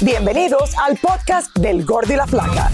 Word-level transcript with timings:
Bienvenidos 0.00 0.76
al 0.78 0.96
podcast 0.96 1.52
del 1.58 1.84
Gordo 1.84 2.12
y 2.12 2.16
la 2.16 2.26
Flaca. 2.28 2.70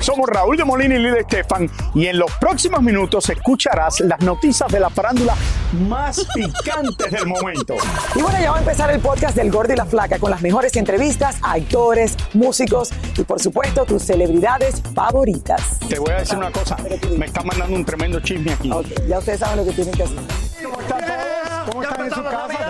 Somos 0.00 0.28
Raúl 0.28 0.54
de 0.58 0.64
Molina 0.64 0.96
y 0.96 0.98
Lidia 0.98 1.20
Estefan 1.20 1.70
y 1.94 2.08
en 2.08 2.18
los 2.18 2.30
próximos 2.32 2.82
minutos 2.82 3.30
escucharás 3.30 4.00
las 4.00 4.20
noticias 4.20 4.70
de 4.70 4.80
la 4.80 4.90
farándula 4.90 5.34
más 5.88 6.26
picantes 6.34 7.10
del 7.10 7.24
momento. 7.26 7.74
Y 8.14 8.20
bueno, 8.20 8.38
ya 8.38 8.50
va 8.50 8.58
a 8.58 8.60
empezar 8.60 8.90
el 8.90 9.00
podcast 9.00 9.34
del 9.34 9.50
Gordo 9.50 9.72
y 9.72 9.76
la 9.76 9.86
Flaca 9.86 10.18
con 10.18 10.30
las 10.30 10.42
mejores 10.42 10.76
entrevistas 10.76 11.38
a 11.42 11.52
actores, 11.52 12.16
músicos 12.34 12.90
y 13.16 13.22
por 13.24 13.40
supuesto 13.40 13.86
tus 13.86 14.02
celebridades 14.02 14.82
favoritas. 14.94 15.78
Te 15.88 15.98
voy 15.98 16.10
a 16.12 16.16
decir 16.16 16.36
una 16.36 16.52
cosa, 16.52 16.76
me 17.16 17.24
está 17.24 17.42
mandando 17.42 17.76
un 17.76 17.84
tremendo 17.84 18.20
chisme 18.20 18.52
aquí. 18.52 18.70
Ya 19.08 19.18
ustedes 19.18 19.40
saben 19.40 19.56
lo 19.56 19.64
que 19.64 19.72
tienen 19.72 19.94
que 19.94 20.02
hacer. 20.02 20.18
¿Cómo 20.62 20.80
están 20.82 21.00
todos? 21.00 21.70
¿Cómo 21.70 21.82
están 21.82 22.04
en 22.04 22.10
su 22.12 22.22
casa? 22.22 22.65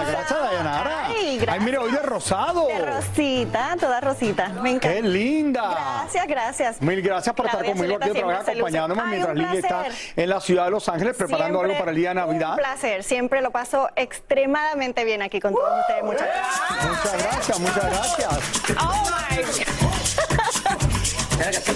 Gracias. 1.47 1.49
Ay, 1.49 1.61
mire, 1.61 1.79
hoy 1.79 1.93
de 1.93 2.03
rosado. 2.03 2.67
Rosita, 2.85 3.77
toda 3.79 4.01
rosita. 4.01 4.49
Me 4.49 4.71
encanta. 4.71 4.89
¡Qué 4.95 5.03
linda! 5.03 5.71
Gracias, 5.71 6.27
gracias. 6.27 6.83
Mil 6.83 7.01
gracias 7.03 7.35
por 7.35 7.47
estar 7.47 7.65
conmigo 7.65 7.97
aquí 7.97 8.09
Zuleta 8.09 8.45
se 8.45 8.55
luce. 8.55 8.79
acompañándome 8.79 9.03
Ay, 9.03 9.09
mientras 9.11 9.37
Lidia 9.37 9.61
está 9.61 9.85
en 10.17 10.29
la 10.29 10.41
ciudad 10.41 10.65
de 10.65 10.71
Los 10.73 10.89
Ángeles 10.89 11.17
preparando 11.17 11.61
algo 11.61 11.79
para 11.79 11.93
el 11.93 11.97
día 11.97 12.09
de 12.11 12.17
Navidad. 12.17 12.51
Un 12.51 12.57
placer, 12.57 13.05
siempre 13.05 13.41
lo 13.43 13.53
paso 13.53 13.89
extremadamente 13.95 15.05
bien 15.05 15.23
aquí 15.23 15.41
con 15.41 15.55
todos 15.55 15.81
ustedes. 15.81 16.03
Muchas 16.03 16.27
gracias. 16.27 16.89
Muchas 16.89 17.23
gracias, 17.23 17.61
muchas 17.61 17.85
gracias. 17.85 18.41
Oh 18.79 19.05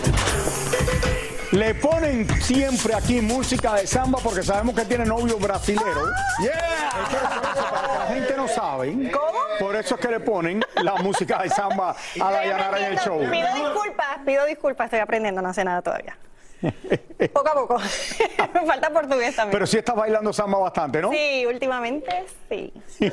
my 0.05 0.09
Le 1.61 1.75
ponen 1.75 2.27
siempre 2.41 2.94
aquí 2.94 3.20
música 3.20 3.75
de 3.75 3.86
samba 3.86 4.19
porque 4.25 4.42
sabemos 4.42 4.75
que 4.75 4.83
tiene 4.86 5.05
novio 5.05 5.36
brasilero. 5.39 6.06
Yeah. 6.41 6.89
Es 7.02 7.08
que 7.11 7.17
eso- 7.17 7.27
eso 7.52 7.70
para 7.70 7.89
que 7.92 7.98
la 7.98 8.06
gente 8.06 8.34
no 8.39 8.48
sabe. 8.48 9.12
Por 9.58 9.77
eso 9.77 9.94
es 9.97 10.00
que 10.00 10.08
le 10.08 10.20
ponen 10.20 10.64
la 10.77 10.94
música 10.94 11.42
de 11.42 11.50
samba 11.50 11.94
a 12.19 12.30
la 12.30 12.47
Yanara 12.47 12.78
en 12.78 12.92
el 12.92 12.98
show. 13.00 13.19
Pido 13.30 13.48
disculpas, 13.55 14.06
pido 14.25 14.47
disculpas, 14.47 14.86
estoy 14.86 15.00
aprendiendo, 15.00 15.42
no 15.42 15.52
sé 15.52 15.62
nada 15.62 15.83
todavía. 15.83 16.17
Poco 17.33 17.48
a 17.48 17.55
poco. 17.55 17.78
Me 18.55 18.66
falta 18.66 18.91
portugués 18.91 19.36
también. 19.36 19.53
Pero 19.53 19.66
sí 19.66 19.78
estás 19.78 19.94
bailando 19.94 20.33
samba 20.33 20.58
bastante, 20.58 21.02
¿no? 21.02 21.11
Sí, 21.11 21.44
últimamente 21.47 22.25
sí. 22.48 22.72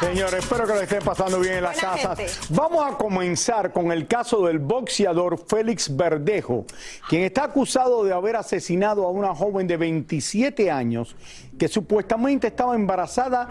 Señores, 0.00 0.44
espero 0.44 0.66
que 0.66 0.72
lo 0.74 0.80
estén 0.80 1.02
pasando 1.02 1.40
bien 1.40 1.54
en 1.56 1.62
las 1.62 1.80
Buena 1.80 1.96
casas. 1.96 2.18
gente. 2.18 2.32
Vamos 2.50 2.86
a 2.86 2.96
comenzar 2.96 3.72
con 3.72 3.92
el 3.92 4.06
caso 4.06 4.46
del 4.46 4.58
boxeador 4.58 5.38
Félix 5.46 5.94
Verdejo, 5.94 6.64
quien 7.08 7.24
está 7.24 7.44
acusado 7.44 8.04
de 8.04 8.12
haber 8.12 8.36
asesinado 8.36 9.06
a 9.06 9.10
una 9.10 9.34
joven 9.34 9.66
de 9.66 9.76
27 9.76 10.70
años 10.70 11.16
que 11.58 11.68
supuestamente 11.68 12.46
estaba 12.46 12.74
embarazada 12.74 13.48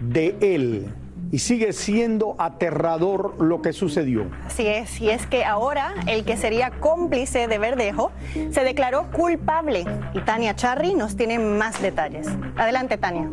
de 0.00 0.36
él. 0.40 0.94
Y 1.34 1.40
sigue 1.40 1.72
siendo 1.72 2.36
aterrador 2.38 3.42
lo 3.42 3.60
que 3.60 3.72
sucedió. 3.72 4.30
Así 4.46 4.68
es, 4.68 5.00
y 5.00 5.10
es 5.10 5.26
que 5.26 5.44
ahora 5.44 5.92
el 6.06 6.24
que 6.24 6.36
sería 6.36 6.70
cómplice 6.70 7.48
de 7.48 7.58
Verdejo 7.58 8.12
se 8.52 8.62
declaró 8.62 9.10
culpable 9.10 9.84
y 10.14 10.20
Tania 10.20 10.54
Charry 10.54 10.94
nos 10.94 11.16
tiene 11.16 11.40
más 11.40 11.82
detalles. 11.82 12.28
Adelante, 12.56 12.98
Tania. 12.98 13.28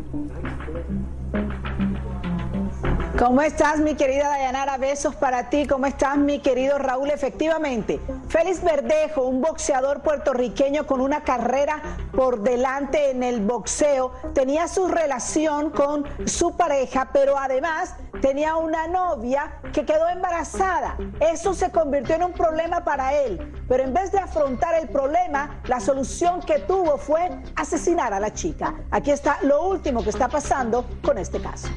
¿Cómo 3.18 3.42
estás, 3.42 3.78
mi 3.78 3.94
querida 3.94 4.28
Dayanara? 4.28 4.78
Besos 4.78 5.14
para 5.14 5.50
ti. 5.50 5.66
¿Cómo 5.66 5.84
estás, 5.84 6.16
mi 6.16 6.38
querido 6.38 6.78
Raúl? 6.78 7.10
Efectivamente, 7.10 8.00
Félix 8.28 8.64
Verdejo, 8.64 9.24
un 9.24 9.42
boxeador 9.42 10.00
puertorriqueño 10.00 10.86
con 10.86 11.02
una 11.02 11.22
carrera 11.22 11.82
por 12.12 12.40
delante 12.40 13.10
en 13.10 13.22
el 13.22 13.42
boxeo, 13.42 14.12
tenía 14.32 14.66
su 14.66 14.88
relación 14.88 15.70
con 15.70 16.06
su 16.26 16.56
pareja, 16.56 17.10
pero 17.12 17.36
además 17.38 17.94
tenía 18.22 18.56
una 18.56 18.86
novia 18.86 19.58
que 19.74 19.84
quedó 19.84 20.08
embarazada. 20.08 20.96
Eso 21.20 21.52
se 21.52 21.70
convirtió 21.70 22.14
en 22.14 22.24
un 22.24 22.32
problema 22.32 22.82
para 22.82 23.12
él. 23.12 23.62
Pero 23.68 23.84
en 23.84 23.92
vez 23.92 24.10
de 24.10 24.20
afrontar 24.20 24.74
el 24.74 24.88
problema, 24.88 25.60
la 25.66 25.80
solución 25.80 26.40
que 26.40 26.60
tuvo 26.60 26.96
fue 26.96 27.30
asesinar 27.56 28.14
a 28.14 28.20
la 28.20 28.32
chica. 28.32 28.74
Aquí 28.90 29.10
está 29.10 29.36
lo 29.42 29.68
último 29.68 30.02
que 30.02 30.10
está 30.10 30.28
pasando 30.28 30.86
con 31.02 31.18
este 31.18 31.42
caso. 31.42 31.68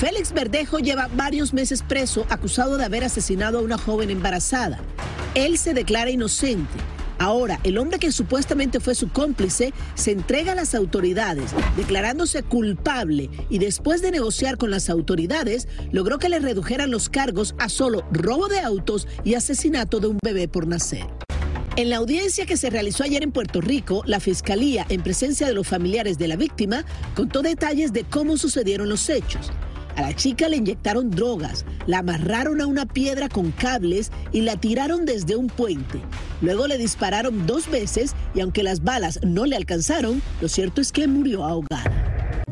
Félix 0.00 0.32
Verdejo 0.32 0.78
lleva 0.78 1.10
varios 1.14 1.52
meses 1.52 1.82
preso 1.82 2.24
acusado 2.30 2.78
de 2.78 2.86
haber 2.86 3.04
asesinado 3.04 3.58
a 3.58 3.60
una 3.60 3.76
joven 3.76 4.08
embarazada. 4.08 4.80
Él 5.34 5.58
se 5.58 5.74
declara 5.74 6.08
inocente. 6.08 6.72
Ahora, 7.18 7.60
el 7.64 7.76
hombre 7.76 7.98
que 7.98 8.10
supuestamente 8.10 8.80
fue 8.80 8.94
su 8.94 9.10
cómplice 9.10 9.74
se 9.94 10.12
entrega 10.12 10.52
a 10.52 10.54
las 10.54 10.74
autoridades, 10.74 11.50
declarándose 11.76 12.42
culpable 12.42 13.28
y 13.50 13.58
después 13.58 14.00
de 14.00 14.10
negociar 14.10 14.56
con 14.56 14.70
las 14.70 14.88
autoridades, 14.88 15.68
logró 15.92 16.18
que 16.18 16.30
le 16.30 16.38
redujeran 16.38 16.90
los 16.90 17.10
cargos 17.10 17.54
a 17.58 17.68
solo 17.68 18.02
robo 18.10 18.48
de 18.48 18.60
autos 18.60 19.06
y 19.22 19.34
asesinato 19.34 20.00
de 20.00 20.06
un 20.06 20.18
bebé 20.24 20.48
por 20.48 20.66
nacer. 20.66 21.04
En 21.76 21.90
la 21.90 21.98
audiencia 21.98 22.46
que 22.46 22.56
se 22.56 22.70
realizó 22.70 23.04
ayer 23.04 23.22
en 23.22 23.32
Puerto 23.32 23.60
Rico, 23.60 24.02
la 24.06 24.18
Fiscalía, 24.18 24.86
en 24.88 25.02
presencia 25.02 25.46
de 25.46 25.52
los 25.52 25.68
familiares 25.68 26.16
de 26.16 26.28
la 26.28 26.36
víctima, 26.36 26.86
contó 27.14 27.42
detalles 27.42 27.92
de 27.92 28.04
cómo 28.04 28.38
sucedieron 28.38 28.88
los 28.88 29.10
hechos. 29.10 29.50
A 30.00 30.02
la 30.02 30.16
chica 30.16 30.48
le 30.48 30.56
inyectaron 30.56 31.10
drogas, 31.10 31.66
la 31.86 31.98
amarraron 31.98 32.62
a 32.62 32.66
una 32.66 32.86
piedra 32.86 33.28
con 33.28 33.50
cables 33.50 34.10
y 34.32 34.40
la 34.40 34.56
tiraron 34.56 35.04
desde 35.04 35.36
un 35.36 35.48
puente. 35.48 36.00
Luego 36.40 36.66
le 36.66 36.78
dispararon 36.78 37.46
dos 37.46 37.70
veces 37.70 38.14
y 38.34 38.40
aunque 38.40 38.62
las 38.62 38.82
balas 38.82 39.20
no 39.22 39.44
le 39.44 39.56
alcanzaron, 39.56 40.22
lo 40.40 40.48
cierto 40.48 40.80
es 40.80 40.90
que 40.90 41.06
murió 41.06 41.44
ahogada. 41.44 42.42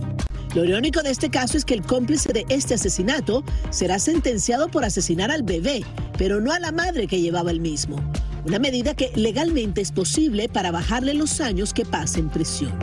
Lo 0.54 0.62
irónico 0.62 1.03
de 1.03 1.10
este 1.10 1.31
caso 1.31 1.56
es 1.56 1.64
que 1.64 1.72
el 1.72 1.81
cómplice 1.81 2.34
de 2.34 2.44
este 2.50 2.75
asesinato 2.75 3.42
será 3.70 3.98
sentenciado 3.98 4.69
por 4.69 4.84
asesinar 4.84 5.30
al 5.30 5.42
bebé, 5.42 5.84
pero 6.19 6.42
no 6.42 6.53
a 6.53 6.60
la 6.60 6.70
madre 6.70 7.06
que 7.06 7.22
llevaba 7.22 7.50
el 7.50 7.60
mismo. 7.60 7.97
Una 8.44 8.59
medida 8.59 8.92
que 8.92 9.10
legalmente 9.15 9.80
es 9.80 9.91
posible 9.91 10.50
para 10.50 10.70
bajarle 10.70 11.15
los 11.15 11.41
años 11.41 11.72
que 11.72 11.86
pasa 11.86 12.19
en 12.19 12.28
prisión. 12.28 12.78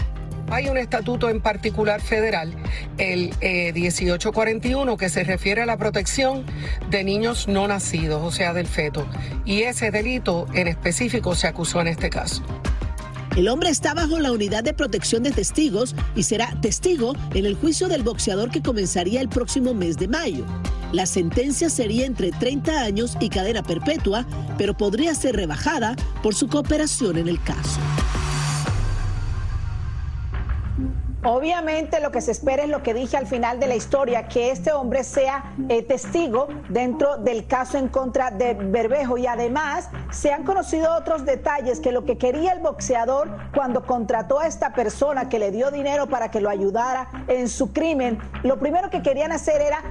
Hay 0.50 0.67
un 0.69 0.78
estatuto 0.78 1.29
en 1.29 1.41
particular 1.41 2.01
federal, 2.01 2.53
el 2.97 3.33
eh, 3.41 3.73
1841, 3.73 4.97
que 4.97 5.09
se 5.09 5.23
refiere 5.23 5.63
a 5.63 5.66
la 5.66 5.78
protección 5.78 6.45
de 6.89 7.03
niños 7.03 7.47
no 7.47 7.67
nacidos, 7.67 8.22
o 8.23 8.31
sea, 8.31 8.53
del 8.53 8.67
feto. 8.67 9.07
Y 9.44 9.63
ese 9.63 9.91
delito 9.91 10.45
en 10.53 10.67
específico 10.67 11.35
se 11.35 11.47
acusó 11.47 11.81
en 11.81 11.88
este 11.88 12.09
caso. 12.09 12.44
El 13.35 13.50
hombre 13.50 13.69
está 13.69 13.94
bajo 13.94 14.17
la 14.19 14.31
unidad 14.31 14.63
de 14.63 14.73
protección 14.73 15.23
de 15.23 15.31
testigos 15.31 15.94
y 16.16 16.23
será 16.23 16.56
testigo 16.62 17.16
en 17.33 17.45
el 17.45 17.56
juicio 17.56 17.89
del 17.89 18.01
boxeador 18.01 18.50
que 18.50 18.62
comenzaría 18.62 19.19
el 19.19 19.27
próximo 19.27 19.73
mes 19.73 19.97
de 19.97 20.07
mayo. 20.07 20.45
La 20.94 21.06
sentencia 21.06 21.69
sería 21.69 22.06
entre 22.06 22.31
30 22.31 22.81
años 22.81 23.17
y 23.19 23.27
cadena 23.27 23.62
perpetua, 23.62 24.25
pero 24.57 24.77
podría 24.77 25.13
ser 25.16 25.35
rebajada 25.35 25.97
por 26.23 26.33
su 26.33 26.47
cooperación 26.47 27.17
en 27.17 27.27
el 27.27 27.41
caso. 27.44 27.81
Obviamente 31.25 32.00
lo 32.01 32.12
que 32.12 32.22
se 32.22 32.30
espera 32.30 32.62
es 32.62 32.69
lo 32.69 32.83
que 32.83 32.94
dije 32.94 33.18
al 33.18 33.25
final 33.25 33.60
de 33.60 33.66
la 33.66 33.75
historia, 33.75 34.27
que 34.27 34.51
este 34.51 34.72
hombre 34.72 35.04
sea 35.04 35.56
eh, 35.69 35.81
testigo 35.81 36.48
dentro 36.69 37.18
del 37.18 37.48
caso 37.48 37.80
en 37.80 37.88
contra 37.88 38.30
de 38.30 38.54
Berbejo. 38.54 39.18
Y 39.18 39.25
además 39.25 39.89
se 40.12 40.31
han 40.31 40.44
conocido 40.44 40.95
otros 40.95 41.25
detalles 41.25 41.80
que 41.80 41.92
lo 41.92 42.06
que 42.06 42.19
quería 42.19 42.51
el 42.51 42.60
boxeador 42.60 43.27
cuando 43.56 43.88
contrató 43.88 44.39
a 44.39 44.45
esta 44.45 44.74
persona 44.74 45.27
que 45.27 45.39
le 45.39 45.50
dio 45.50 45.72
dinero 45.72 46.06
para 46.07 46.30
que 46.30 46.42
lo 46.42 46.50
ayudara 46.50 47.10
en 47.28 47.50
su 47.50 47.74
crimen, 47.74 48.19
lo 48.44 48.60
primero 48.60 48.92
que 48.92 49.01
querían 49.01 49.31
hacer 49.31 49.62
era 49.62 49.81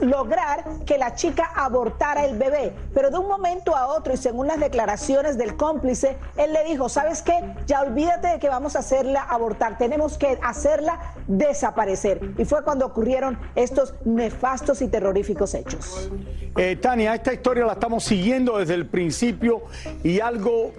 lograr 0.00 0.64
que 0.86 0.98
la 0.98 1.14
chica 1.14 1.50
abortara 1.54 2.24
el 2.24 2.36
bebé, 2.36 2.74
pero 2.94 3.10
de 3.10 3.18
un 3.18 3.28
momento 3.28 3.76
a 3.76 3.86
otro 3.88 4.12
y 4.12 4.16
según 4.16 4.46
las 4.46 4.58
declaraciones 4.58 5.36
del 5.36 5.56
cómplice, 5.56 6.18
él 6.36 6.52
le 6.52 6.64
dijo, 6.64 6.88
¿sabes 6.88 7.22
qué? 7.22 7.54
Ya 7.66 7.82
olvídate 7.82 8.28
de 8.28 8.38
que 8.38 8.48
vamos 8.48 8.76
a 8.76 8.80
hacerla 8.80 9.22
abortar, 9.22 9.78
tenemos 9.78 10.18
que 10.18 10.38
hacerla 10.48 11.14
desaparecer. 11.26 12.20
Y 12.38 12.44
fue 12.44 12.62
cuando 12.62 12.86
ocurrieron 12.86 13.38
estos 13.54 13.94
nefastos 14.04 14.82
y 14.82 14.88
terroríficos 14.88 15.54
hechos. 15.54 16.10
Eh, 16.56 16.76
Tania, 16.76 17.14
esta 17.14 17.32
historia 17.32 17.64
la 17.64 17.74
estamos 17.74 18.04
siguiendo 18.04 18.58
desde 18.58 18.74
el 18.74 18.86
principio 18.86 19.62
y 20.02 20.20
algo 20.20 20.72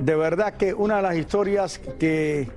de 0.00 0.16
verdad 0.16 0.54
que 0.54 0.74
una 0.74 0.96
de 0.96 1.02
las 1.02 1.16
historias 1.16 1.78
que 1.98 2.50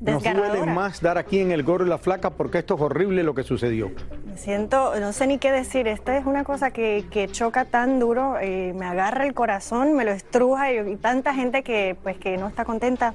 nos 0.00 0.22
duele 0.22 0.64
más 0.64 1.00
dar 1.00 1.18
aquí 1.18 1.40
en 1.40 1.50
el 1.50 1.62
Gordo 1.62 1.86
y 1.86 1.88
la 1.88 1.98
Flaca 1.98 2.30
porque 2.30 2.58
esto 2.58 2.76
es 2.76 2.80
horrible 2.80 3.22
lo 3.22 3.34
que 3.34 3.42
sucedió. 3.42 3.90
Me 4.26 4.36
siento, 4.36 4.98
no 5.00 5.12
sé 5.12 5.26
ni 5.26 5.38
qué 5.38 5.50
decir, 5.50 5.88
esta 5.88 6.16
es 6.16 6.24
una 6.24 6.44
cosa 6.44 6.70
que, 6.70 7.28
choca 7.32 7.64
tan 7.64 7.98
duro, 7.98 8.36
eh, 8.40 8.72
me 8.76 8.86
agarra 8.86 9.26
el 9.26 9.34
corazón, 9.34 9.94
me 9.94 10.04
lo 10.04 10.12
estruja 10.12 10.72
y, 10.72 10.96
tanta 10.96 11.34
gente 11.34 11.62
que, 11.62 11.96
pues, 12.02 12.16
que 12.16 12.36
no 12.36 12.46
está 12.46 12.64
contenta. 12.64 13.14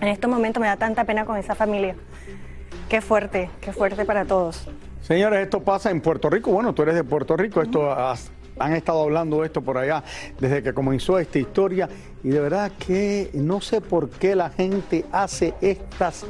En 0.00 0.08
estos 0.08 0.30
momentos 0.30 0.60
me 0.60 0.66
da 0.66 0.76
tanta 0.76 1.04
pena 1.04 1.24
con 1.24 1.36
esa 1.36 1.54
familia. 1.54 1.94
Qué 2.88 3.00
fuerte, 3.00 3.50
qué 3.60 3.72
fuerte 3.72 4.04
para 4.04 4.24
todos. 4.24 4.68
Señores, 5.00 5.40
esto 5.40 5.60
pasa 5.60 5.90
en 5.90 6.00
Puerto 6.00 6.30
Rico. 6.30 6.50
Bueno, 6.50 6.74
tú 6.74 6.82
eres 6.82 6.94
de 6.94 7.04
Puerto 7.04 7.36
Rico. 7.36 7.60
Esto 7.62 7.94
han 8.58 8.72
estado 8.72 9.02
hablando 9.02 9.40
de 9.40 9.46
esto 9.46 9.62
por 9.62 9.78
allá 9.78 10.02
desde 10.38 10.62
que 10.62 10.72
comenzó 10.72 11.18
esta 11.18 11.38
historia 11.38 11.88
y 12.22 12.28
de 12.28 12.40
verdad 12.40 12.72
que 12.78 13.30
no 13.34 13.60
sé 13.60 13.80
por 13.80 14.08
qué 14.08 14.34
la 14.34 14.50
gente 14.50 15.04
hace 15.12 15.54
estas 15.60 16.24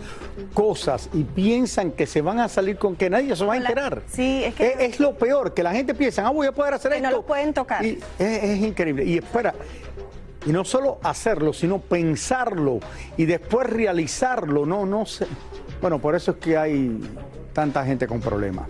cosas 0.54 1.08
y 1.12 1.22
piensan 1.22 1.92
que 1.92 2.06
se 2.06 2.20
van 2.20 2.40
a 2.40 2.48
salir 2.48 2.78
con 2.78 2.96
que 2.96 3.10
nadie 3.10 3.36
se 3.36 3.44
va 3.44 3.54
a 3.54 3.56
enterar. 3.58 4.02
Sí, 4.08 4.42
es 4.44 4.54
que 4.54 4.74
es, 4.80 4.98
lo 4.98 5.14
peor 5.16 5.54
que 5.54 5.62
la 5.62 5.72
gente 5.72 5.94
piensa, 5.94 6.26
ah, 6.26 6.30
voy 6.30 6.46
a 6.46 6.52
poder 6.52 6.74
hacer 6.74 6.94
esto. 6.94 7.04
no 7.04 7.16
lo 7.16 7.22
pueden 7.22 7.52
tocar. 7.52 7.84
Y 7.84 8.00
es 8.18 8.58
increíble. 8.60 9.04
Y 9.04 9.18
espera, 9.18 9.54
y 10.46 10.52
no 10.52 10.64
solo 10.64 10.98
hacerlo, 11.02 11.52
sino 11.52 11.78
pensarlo 11.78 12.80
y 13.16 13.24
después 13.24 13.68
realizarlo. 13.68 14.66
No, 14.66 14.84
no 14.86 15.06
sé. 15.06 15.26
Bueno, 15.80 15.98
por 16.00 16.14
eso 16.14 16.32
es 16.32 16.36
que 16.38 16.56
hay 16.56 16.98
tanta 17.52 17.84
gente 17.84 18.06
con 18.06 18.20
problemas. 18.20 18.68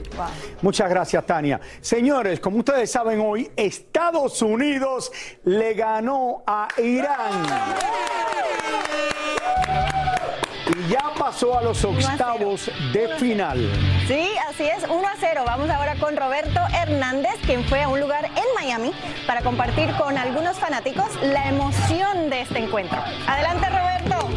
Muchas 0.62 0.88
gracias, 0.88 1.26
Tania. 1.26 1.60
Señores, 1.80 2.38
como 2.38 2.58
ustedes 2.58 2.90
saben 2.90 3.20
hoy, 3.20 3.50
Estados 3.56 4.42
Unidos 4.42 5.10
le 5.44 5.74
ganó 5.74 6.42
a 6.46 6.68
Irán. 6.80 7.44
Y 10.76 10.88
ya 10.88 11.12
pasó 11.16 11.56
a 11.56 11.62
los 11.62 11.84
octavos 11.84 12.70
de 12.92 13.08
final. 13.18 13.58
Sí, 14.08 14.28
así 14.48 14.64
es, 14.64 14.84
1 14.88 15.06
a 15.06 15.12
0. 15.18 15.42
Vamos 15.46 15.70
ahora 15.70 15.94
con 15.96 16.16
Roberto 16.16 16.60
Hernández, 16.74 17.34
quien 17.46 17.64
fue 17.64 17.82
a 17.82 17.88
un 17.88 18.00
lugar 18.00 18.24
en 18.24 18.44
Miami 18.56 18.92
para 19.26 19.42
compartir 19.42 19.92
con 19.96 20.18
algunos 20.18 20.58
fanáticos 20.58 21.06
la 21.22 21.48
emoción 21.48 22.28
de 22.28 22.40
este 22.40 22.58
encuentro. 22.58 22.98
Adelante, 23.26 23.68
Roberto. 23.68 24.28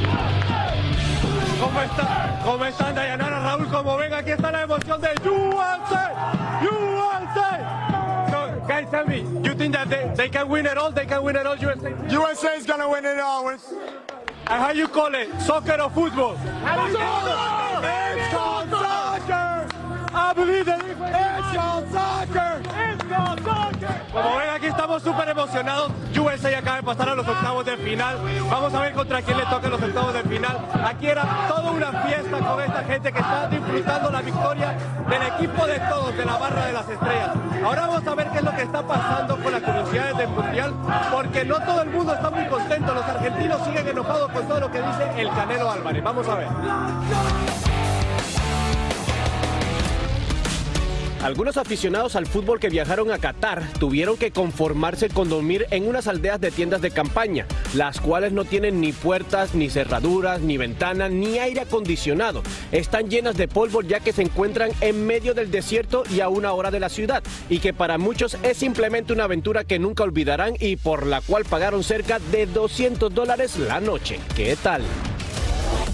¿Cómo 1.60 1.82
están? 1.82 2.40
¿Cómo 2.44 2.66
están, 2.66 2.94
Dayanara, 2.94 3.40
Raúl? 3.40 3.68
Como 3.70 3.98
ven, 3.98 4.14
aquí 4.14 4.32
está 4.32 4.52
la 4.52 4.62
emoción 4.62 5.02
de 5.02 5.10
USA. 5.28 6.14
USA. 6.62 8.28
So, 8.30 8.68
guys, 8.68 8.88
tell 8.92 9.06
me, 9.08 9.24
you 9.42 9.56
think 9.56 9.74
that 9.74 9.90
they, 9.90 10.12
they 10.16 10.30
can 10.30 10.48
win 10.48 10.68
it 10.68 10.78
all? 10.78 10.92
They 10.92 11.08
can 11.08 11.24
win 11.24 11.36
it 11.36 11.48
all, 11.48 11.58
USA? 11.58 11.96
USA 12.10 12.56
is 12.58 12.68
going 12.68 12.80
to 12.80 12.90
win 12.90 13.06
it 13.06 13.20
all. 13.20 13.58
And 14.50 14.64
how 14.64 14.72
you 14.72 14.88
call 14.88 15.14
it? 15.14 15.28
Soccer 15.42 15.82
or 15.82 15.90
football? 15.90 16.34
It's 16.34 16.44
called 18.34 18.70
soccer. 18.70 19.68
I 20.14 20.34
believe 20.34 20.68
it. 20.70 20.82
It's 20.82 21.58
called 21.58 21.92
soccer. 21.92 22.62
It's 22.64 23.04
called 23.04 23.42
soccer. 23.44 24.47
Súper 25.08 25.30
emocionados. 25.30 25.92
USA 26.20 26.58
acaba 26.58 26.78
de 26.78 26.84
pasar 26.84 27.10
a 27.10 27.16
los 27.16 27.26
octavos 27.26 27.66
de 27.66 27.78
final. 27.78 28.18
Vamos 28.50 28.74
a 28.74 28.82
ver 28.82 28.94
contra 28.94 29.22
quién 29.22 29.38
le 29.38 29.46
toca 29.46 29.70
los 29.70 29.82
octavos 29.82 30.14
de 30.14 30.24
final. 30.24 30.58
Aquí 30.86 31.08
era 31.08 31.24
toda 31.48 31.72
una 31.72 31.92
fiesta 32.04 32.38
con 32.40 32.62
esta 32.62 32.84
gente 32.84 33.14
que 33.14 33.20
está 33.20 33.48
disfrutando 33.48 34.12
la 34.12 34.22
victoria 34.22 34.76
del 35.10 35.22
equipo 35.24 35.66
de 35.66 35.80
todos, 35.80 36.18
de 36.18 36.26
la 36.26 36.38
barra 36.38 36.66
de 36.66 36.74
las 36.74 36.90
estrellas. 36.90 37.30
Ahora 37.64 37.88
vamos 37.88 38.08
a 38.08 38.16
ver 38.16 38.28
qué 38.32 38.38
es 38.40 38.44
lo 38.44 38.52
que 38.52 38.62
está 38.64 38.82
pasando 38.82 39.38
con 39.42 39.52
las 39.54 39.62
curiosidades 39.62 40.18
del 40.18 40.28
Mundial, 40.28 40.74
porque 41.12 41.46
no 41.46 41.60
todo 41.62 41.82
el 41.84 41.90
mundo 41.90 42.14
está 42.14 42.30
muy 42.30 42.46
contento. 42.48 42.94
Los 42.94 43.06
argentinos 43.06 43.64
siguen 43.64 43.88
enojados 43.88 44.32
con 44.32 44.48
todo 44.48 44.60
lo 44.60 44.72
que 44.72 44.82
dice 44.82 45.22
el 45.22 45.30
Canelo 45.30 45.72
Álvarez. 45.72 46.04
Vamos 46.04 46.28
a 46.28 46.36
ver. 46.36 46.48
Algunos 51.22 51.58
aficionados 51.58 52.16
al 52.16 52.28
fútbol 52.28 52.60
que 52.60 52.70
viajaron 52.70 53.12
a 53.12 53.18
Qatar 53.18 53.64
tuvieron 53.80 54.18
que 54.18 54.32
conformarse 54.32 55.10
con 55.10 55.30
dormir 55.30 55.66
en 55.72 55.88
unas 55.88 56.08
aldeas 56.08 56.40
de 56.40 56.52
tiendas 56.52 56.82
de 56.82 56.92
campaña, 56.92 57.48
las 57.74 58.00
cuales 58.00 58.32
no 58.34 58.46
tienen 58.46 58.80
ni 58.80 58.92
puertas, 58.92 59.56
ni 59.56 59.70
cerraduras, 59.70 60.42
ni 60.42 60.58
ventanas, 60.58 61.12
ni 61.12 61.40
aire 61.40 61.62
acondicionado. 61.62 62.44
Están 62.72 63.10
llenas 63.10 63.36
de 63.36 63.48
polvo 63.48 63.82
ya 63.82 64.00
que 64.00 64.14
se 64.14 64.22
encuentran 64.22 64.70
en 64.80 65.08
medio 65.08 65.34
del 65.34 65.50
desierto 65.50 66.04
y 66.10 66.20
a 66.20 66.30
una 66.30 66.54
hora 66.54 66.70
de 66.70 66.80
la 66.80 66.90
ciudad, 66.90 67.24
y 67.50 67.60
que 67.60 67.74
para 67.74 67.98
muchos 67.98 68.38
es 68.44 68.58
simplemente 68.58 69.12
una 69.12 69.24
aventura 69.24 69.64
que 69.64 69.80
nunca 69.80 70.04
olvidarán 70.04 70.54
y 70.60 70.76
por 70.76 71.08
la 71.08 71.22
cual 71.22 71.46
pagaron 71.46 71.84
cerca 71.84 72.20
de 72.32 72.46
200 72.46 73.14
dólares 73.14 73.58
la 73.58 73.80
noche. 73.80 74.20
¿Qué 74.36 74.56
tal? 74.62 74.84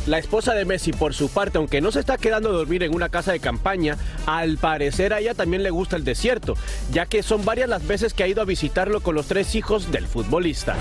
La 0.06 0.18
esposa 0.18 0.54
de 0.54 0.66
Messi, 0.66 0.92
por 0.92 1.14
su 1.14 1.30
parte, 1.30 1.58
aunque 1.58 1.80
no 1.80 1.90
se 1.92 2.02
está 2.02 2.18
quedando 2.18 2.50
a 2.50 2.54
dormir 2.54 2.84
en 2.84 2.94
una 2.94 3.08
casa 3.08 3.32
de 3.32 3.40
campaña, 3.40 3.98
al 4.26 4.58
parecer 4.58 5.14
a 5.14 5.20
ella 5.20 5.34
también 5.34 5.64
le 5.64 5.70
gusta 5.70 5.96
el 5.96 6.04
desierto, 6.04 6.56
ya 6.92 7.06
que 7.06 7.24
son 7.24 7.46
varias 7.46 7.70
las 7.70 7.88
veces 7.88 8.14
que 8.14 8.24
ha 8.24 8.28
ido 8.28 8.42
a 8.42 8.46
visitarlo 8.46 9.00
con 9.00 9.16
los 9.16 9.28
tres 9.28 9.56
hijos 9.56 9.92
del 9.92 10.06
futbolista. 10.06 10.76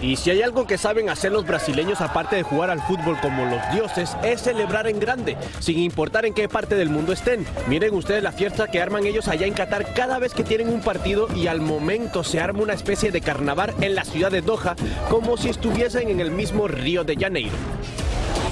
Y 0.00 0.16
si 0.16 0.30
hay 0.30 0.42
algo 0.42 0.66
que 0.66 0.78
saben 0.78 1.10
hacer 1.10 1.32
los 1.32 1.46
brasileños 1.46 2.00
aparte 2.00 2.36
de 2.36 2.42
jugar 2.42 2.70
al 2.70 2.80
fútbol 2.82 3.18
como 3.20 3.44
los 3.44 3.60
dioses, 3.72 4.16
es 4.22 4.42
celebrar 4.42 4.86
en 4.86 5.00
grande, 5.00 5.36
sin 5.58 5.78
importar 5.78 6.24
en 6.24 6.34
qué 6.34 6.48
parte 6.48 6.76
del 6.76 6.88
mundo 6.88 7.12
estén. 7.12 7.44
Miren 7.66 7.94
ustedes 7.94 8.22
la 8.22 8.32
fiesta 8.32 8.68
que 8.68 8.80
arman 8.80 9.06
ellos 9.06 9.28
allá 9.28 9.46
en 9.46 9.54
Qatar 9.54 9.92
cada 9.94 10.18
vez 10.18 10.34
que 10.34 10.44
tienen 10.44 10.68
un 10.68 10.80
partido 10.80 11.28
y 11.34 11.48
al 11.48 11.60
momento 11.60 12.22
se 12.22 12.40
arma 12.40 12.62
una 12.62 12.74
especie 12.74 13.10
de 13.10 13.20
carnaval 13.20 13.74
en 13.80 13.94
la 13.94 14.04
ciudad 14.04 14.30
de 14.30 14.40
Doha, 14.40 14.76
como 15.10 15.36
si 15.36 15.48
estuviesen 15.48 16.08
en 16.10 16.20
el 16.20 16.30
mismo 16.30 16.68
Río 16.68 17.04
de 17.04 17.16
Janeiro. 17.16 17.56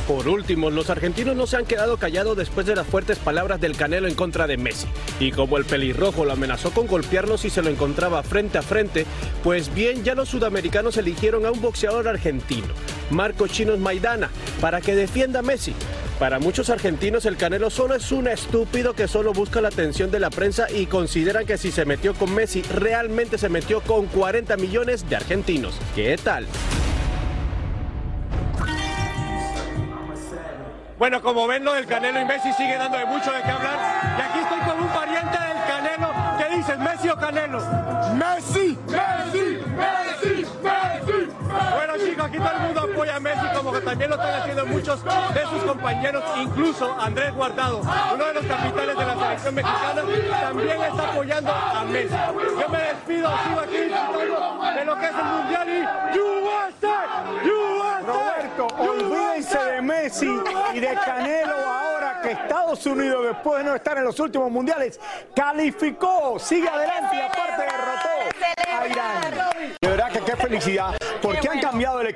Por 0.07 0.29
último, 0.29 0.71
los 0.71 0.89
argentinos 0.89 1.35
no 1.35 1.49
se 1.49 1.57
han 1.57 1.67
quedado 1.67 1.97
callados 1.97 2.37
después 2.37 2.65
de 2.65 2.77
las 2.77 2.87
fuertes 2.87 3.19
palabras 3.19 3.61
del 3.61 3.77
Canelo 3.77 4.07
en 4.07 4.15
contra 4.15 4.47
de 4.47 4.57
Messi. 4.57 4.87
Y 5.19 5.33
como 5.33 5.59
el 5.59 5.65
pelirrojo 5.65 6.25
lo 6.25 6.33
amenazó 6.33 6.71
con 6.71 6.87
golpearlo 6.87 7.37
si 7.37 7.51
se 7.51 7.61
lo 7.61 7.71
encontraba 7.71 8.23
frente 8.23 8.59
a 8.59 8.63
frente, 8.63 9.05
pues 9.43 9.75
bien, 9.75 10.05
ya 10.05 10.15
los 10.15 10.29
sudamericanos 10.29 10.97
eligieron 10.97 11.45
a 11.45 11.51
un 11.51 11.61
boxeador 11.61 12.07
argentino, 12.07 12.69
Marco 13.11 13.49
Chinos 13.49 13.81
Maidana, 13.81 14.31
para 14.61 14.81
que 14.81 14.95
defienda 14.95 15.41
a 15.41 15.43
Messi. 15.43 15.75
Para 16.21 16.39
muchos 16.39 16.71
argentinos 16.71 17.27
el 17.27 17.37
Canelo 17.37 17.69
solo 17.69 17.97
es 17.97 18.13
un 18.13 18.29
estúpido 18.29 18.95
que 18.95 19.09
solo 19.09 19.33
busca 19.33 19.61
la 19.61 19.69
atención 19.69 20.13
de 20.13 20.21
la 20.21 20.31
prensa 20.31 20.71
y 20.71 20.87
consideran 20.87 21.47
que 21.47 21.59
si 21.59 21.73
se 21.73 21.85
metió 21.85 22.15
con 22.15 22.33
Messi 22.33 22.63
realmente 22.63 23.39
se 23.39 23.49
metió 23.49 23.81
con 23.81 24.07
40 24.07 24.57
millones 24.57 25.09
de 25.11 25.17
argentinos. 25.17 25.75
¿Qué 25.95 26.17
tal? 26.23 26.47
Bueno, 30.99 31.21
como 31.21 31.47
ven, 31.47 31.63
lo 31.63 31.75
del 31.75 31.87
Canelo 31.87 32.21
y 32.21 32.25
Messi 32.25 32.53
sigue 32.55 32.77
dando 32.79 32.97
de 32.97 33.05
mucho 33.05 33.31
de 33.31 33.43
qué 33.43 33.51
hablar. 33.51 33.79
Y 34.17 34.21
aquí 34.23 34.39
estoy 34.39 34.61
con 34.61 34.81
un 34.83 34.89
pariente 34.89 35.39
del 35.39 35.65
Canelo. 35.69 36.15
¿Qué 36.39 36.57
dices, 36.57 36.79
Messi 36.79 37.09
o 37.11 37.17
Canelo? 37.17 37.59
Messi, 38.15 38.79
Messi, 38.87 39.61
Messi, 39.77 40.47
Messi. 40.63 41.29
Bueno 41.75 41.95
chicos, 41.99 42.27
aquí 42.27 42.39
todo 42.39 42.51
el 42.51 42.61
mundo 42.61 42.81
apoya 42.81 43.17
a 43.17 43.21
Messi 43.21 43.47
como 43.55 43.73
que 43.73 43.81
también 43.81 44.11
lo 44.11 44.17
están 44.17 44.41
haciendo 44.41 44.67
muchos 44.67 45.05
de 45.05 45.47
sus 45.47 45.63
compañeros, 45.65 46.25
incluso 46.39 46.97
Andrés 47.01 47.35
Guardado, 47.35 47.81
uno 48.15 48.25
de 48.27 48.35
los 48.35 48.45
capitanes 48.47 48.97
de 48.97 49.07
la 49.07 49.15
selección 49.15 49.55
mexicana, 49.55 50.03
también 50.41 50.83
está 50.83 51.11
apoyando 51.11 51.53
a 51.53 51.85
Messi. 51.85 52.15
Yo 52.61 52.69
me 52.69 52.79
despido, 52.79 53.31
sigo 53.45 53.61
aquí 53.61 53.77
de 53.77 54.85
lo 54.85 54.99
que 54.99 55.07
es 55.07 55.15
el 55.15 55.25
Mundial 55.25 55.69
y 55.69 56.19
USA, 56.19 57.25
USA. 57.45 58.01
Roberto, 58.07 58.69
Messi 59.87 60.29
y 60.75 60.81
de 60.81 60.95
Canelo 61.05 61.55
ahora 61.55 62.21
que 62.21 62.33
Estados 62.33 62.85
Unidos, 62.87 63.27
después 63.27 63.59
de 63.59 63.71
no 63.71 63.77
estar 63.77 63.97
en 63.97 64.05
los 64.05 64.19
últimos 64.19 64.51
mundiales, 64.51 65.01
calificó, 65.35 66.39
sigue 66.39 66.69
adelante 66.69 67.17
y 67.17 67.21
aparte 67.21 67.63
derrotó 67.63 68.81
a 68.81 68.89
Irán. 68.89 69.77
De 69.81 69.89
verdad 69.89 70.11
que 70.11 70.21
qué 70.21 70.37
felicidad, 70.37 70.97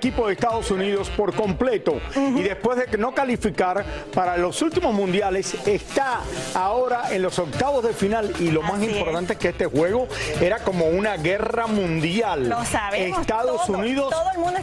equipo 0.00 0.28
de 0.28 0.32
Estados 0.32 0.70
Unidos 0.70 1.10
por 1.10 1.34
completo 1.34 2.00
y 2.16 2.42
después 2.42 2.78
de 2.78 2.96
no 2.96 3.12
calificar 3.14 3.84
para 4.14 4.38
los 4.38 4.62
últimos 4.62 4.94
mundiales, 4.94 5.54
está 5.66 6.20
ahora 6.54 7.14
en 7.14 7.20
los 7.20 7.38
octavos 7.38 7.84
de 7.84 7.92
final 7.92 8.32
y 8.40 8.50
lo 8.50 8.62
más 8.62 8.82
importante 8.82 9.34
es. 9.34 9.38
que 9.38 9.48
este 9.48 9.66
juego 9.66 10.08
era 10.40 10.60
como 10.60 10.86
una 10.86 11.18
guerra 11.18 11.66
mundial. 11.66 12.48
Lo 12.48 12.64
sabemos. 12.64 13.20
Estados 13.20 13.68
Unidos 13.68 14.14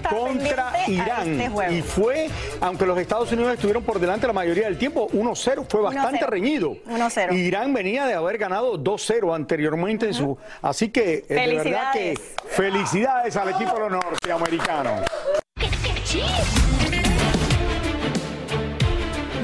contra 0.10 0.74
Irán. 0.88 1.40
Este 1.40 1.74
y 1.76 1.82
fue, 1.84 2.30
aunque 2.60 2.88
los 2.88 2.98
Estados 2.98 3.32
Unidos 3.32 3.54
estuvieron 3.54 3.84
por 3.84 4.00
delante 4.00 4.26
la 4.26 4.34
mayoría 4.34 4.66
del 4.66 4.80
tiempo, 4.80 5.08
1-0 5.10 5.66
fue 5.70 5.82
bastante 5.82 6.26
reñido. 6.26 6.78
1-0. 6.88 7.34
Irán 7.36 7.74
venía 7.74 8.08
de 8.08 8.16
haber 8.16 8.40
ganado 8.40 8.76
2-0 8.80 9.36
anteriormente 9.36 10.08
en 10.08 10.16
su. 10.16 10.36
Así 10.64 10.90
que 10.90 11.26
eh, 11.30 11.36
de 11.36 11.56
verdad 11.58 11.94
que 11.94 12.16
felicidades 12.48 13.36
al 13.36 13.50
equipo 13.50 13.78
de 13.78 13.90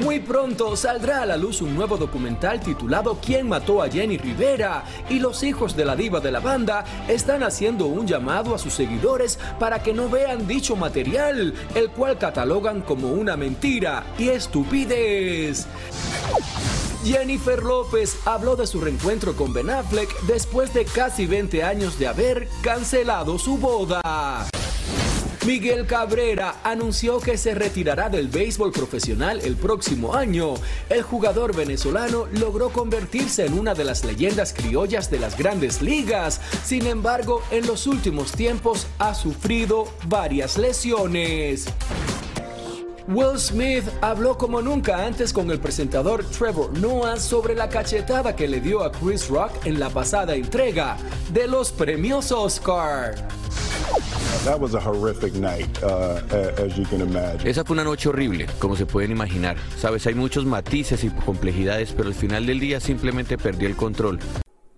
Muy 0.04 0.20
pronto 0.20 0.76
saldrá 0.76 1.22
a 1.22 1.26
la 1.26 1.38
luz 1.38 1.62
un 1.62 1.74
nuevo 1.74 1.96
documental 1.96 2.60
titulado 2.60 3.18
¿Quién 3.24 3.48
mató 3.48 3.82
a 3.82 3.88
Jenny 3.88 4.18
Rivera? 4.18 4.84
Y 5.08 5.18
los 5.18 5.42
hijos 5.42 5.74
de 5.74 5.86
la 5.86 5.96
diva 5.96 6.20
de 6.20 6.30
la 6.30 6.40
banda 6.40 6.84
están 7.08 7.42
haciendo 7.42 7.86
un 7.86 8.06
llamado 8.06 8.54
a 8.54 8.58
sus 8.58 8.74
seguidores 8.74 9.38
para 9.58 9.82
que 9.82 9.94
no 9.94 10.10
vean 10.10 10.46
dicho 10.46 10.76
material, 10.76 11.54
el 11.74 11.90
cual 11.90 12.18
catalogan 12.18 12.82
como 12.82 13.12
una 13.12 13.36
mentira 13.38 14.04
y 14.18 14.28
estupidez. 14.28 15.66
Jennifer 17.02 17.62
López 17.62 18.18
habló 18.26 18.56
de 18.56 18.66
su 18.66 18.82
reencuentro 18.82 19.34
con 19.34 19.54
Ben 19.54 19.70
Affleck 19.70 20.20
después 20.22 20.74
de 20.74 20.84
casi 20.84 21.26
20 21.26 21.64
años 21.64 21.98
de 21.98 22.08
haber 22.08 22.46
cancelado 22.62 23.38
su 23.38 23.56
boda. 23.56 24.02
Miguel 25.46 25.86
Cabrera 25.86 26.56
anunció 26.64 27.20
que 27.20 27.36
se 27.36 27.54
retirará 27.54 28.08
del 28.08 28.28
béisbol 28.28 28.72
profesional 28.72 29.42
el 29.44 29.56
próximo 29.56 30.14
año. 30.14 30.54
El 30.88 31.02
jugador 31.02 31.54
venezolano 31.54 32.26
logró 32.32 32.70
convertirse 32.70 33.44
en 33.44 33.58
una 33.58 33.74
de 33.74 33.84
las 33.84 34.04
leyendas 34.04 34.54
criollas 34.54 35.10
de 35.10 35.18
las 35.18 35.36
grandes 35.36 35.82
ligas. 35.82 36.40
Sin 36.64 36.86
embargo, 36.86 37.42
en 37.50 37.66
los 37.66 37.86
últimos 37.86 38.32
tiempos 38.32 38.86
ha 38.98 39.14
sufrido 39.14 39.86
varias 40.08 40.56
lesiones. 40.56 41.66
Will 43.06 43.38
Smith 43.38 43.84
habló 44.00 44.38
como 44.38 44.62
nunca 44.62 45.04
antes 45.04 45.30
con 45.30 45.50
el 45.50 45.60
presentador 45.60 46.24
Trevor 46.24 46.78
Noah 46.78 47.18
sobre 47.18 47.54
la 47.54 47.68
cachetada 47.68 48.34
que 48.34 48.48
le 48.48 48.62
dio 48.62 48.82
a 48.82 48.90
Chris 48.90 49.28
Rock 49.28 49.66
en 49.66 49.78
la 49.78 49.90
pasada 49.90 50.34
entrega 50.36 50.96
de 51.34 51.46
los 51.46 51.70
premios 51.70 52.32
Oscar. 52.32 53.43
Esa 57.44 57.64
fue 57.64 57.72
una 57.72 57.84
noche 57.84 58.10
horrible, 58.10 58.46
como 58.58 58.76
se 58.76 58.84
pueden 58.84 59.10
imaginar. 59.10 59.56
Sabes, 59.78 60.06
hay 60.06 60.14
muchos 60.14 60.44
matices 60.44 61.02
y 61.02 61.08
complejidades, 61.08 61.92
pero 61.92 62.08
al 62.08 62.14
final 62.14 62.44
del 62.44 62.60
día 62.60 62.78
simplemente 62.78 63.38
perdí 63.38 63.64
el 63.64 63.74
control. 63.74 64.18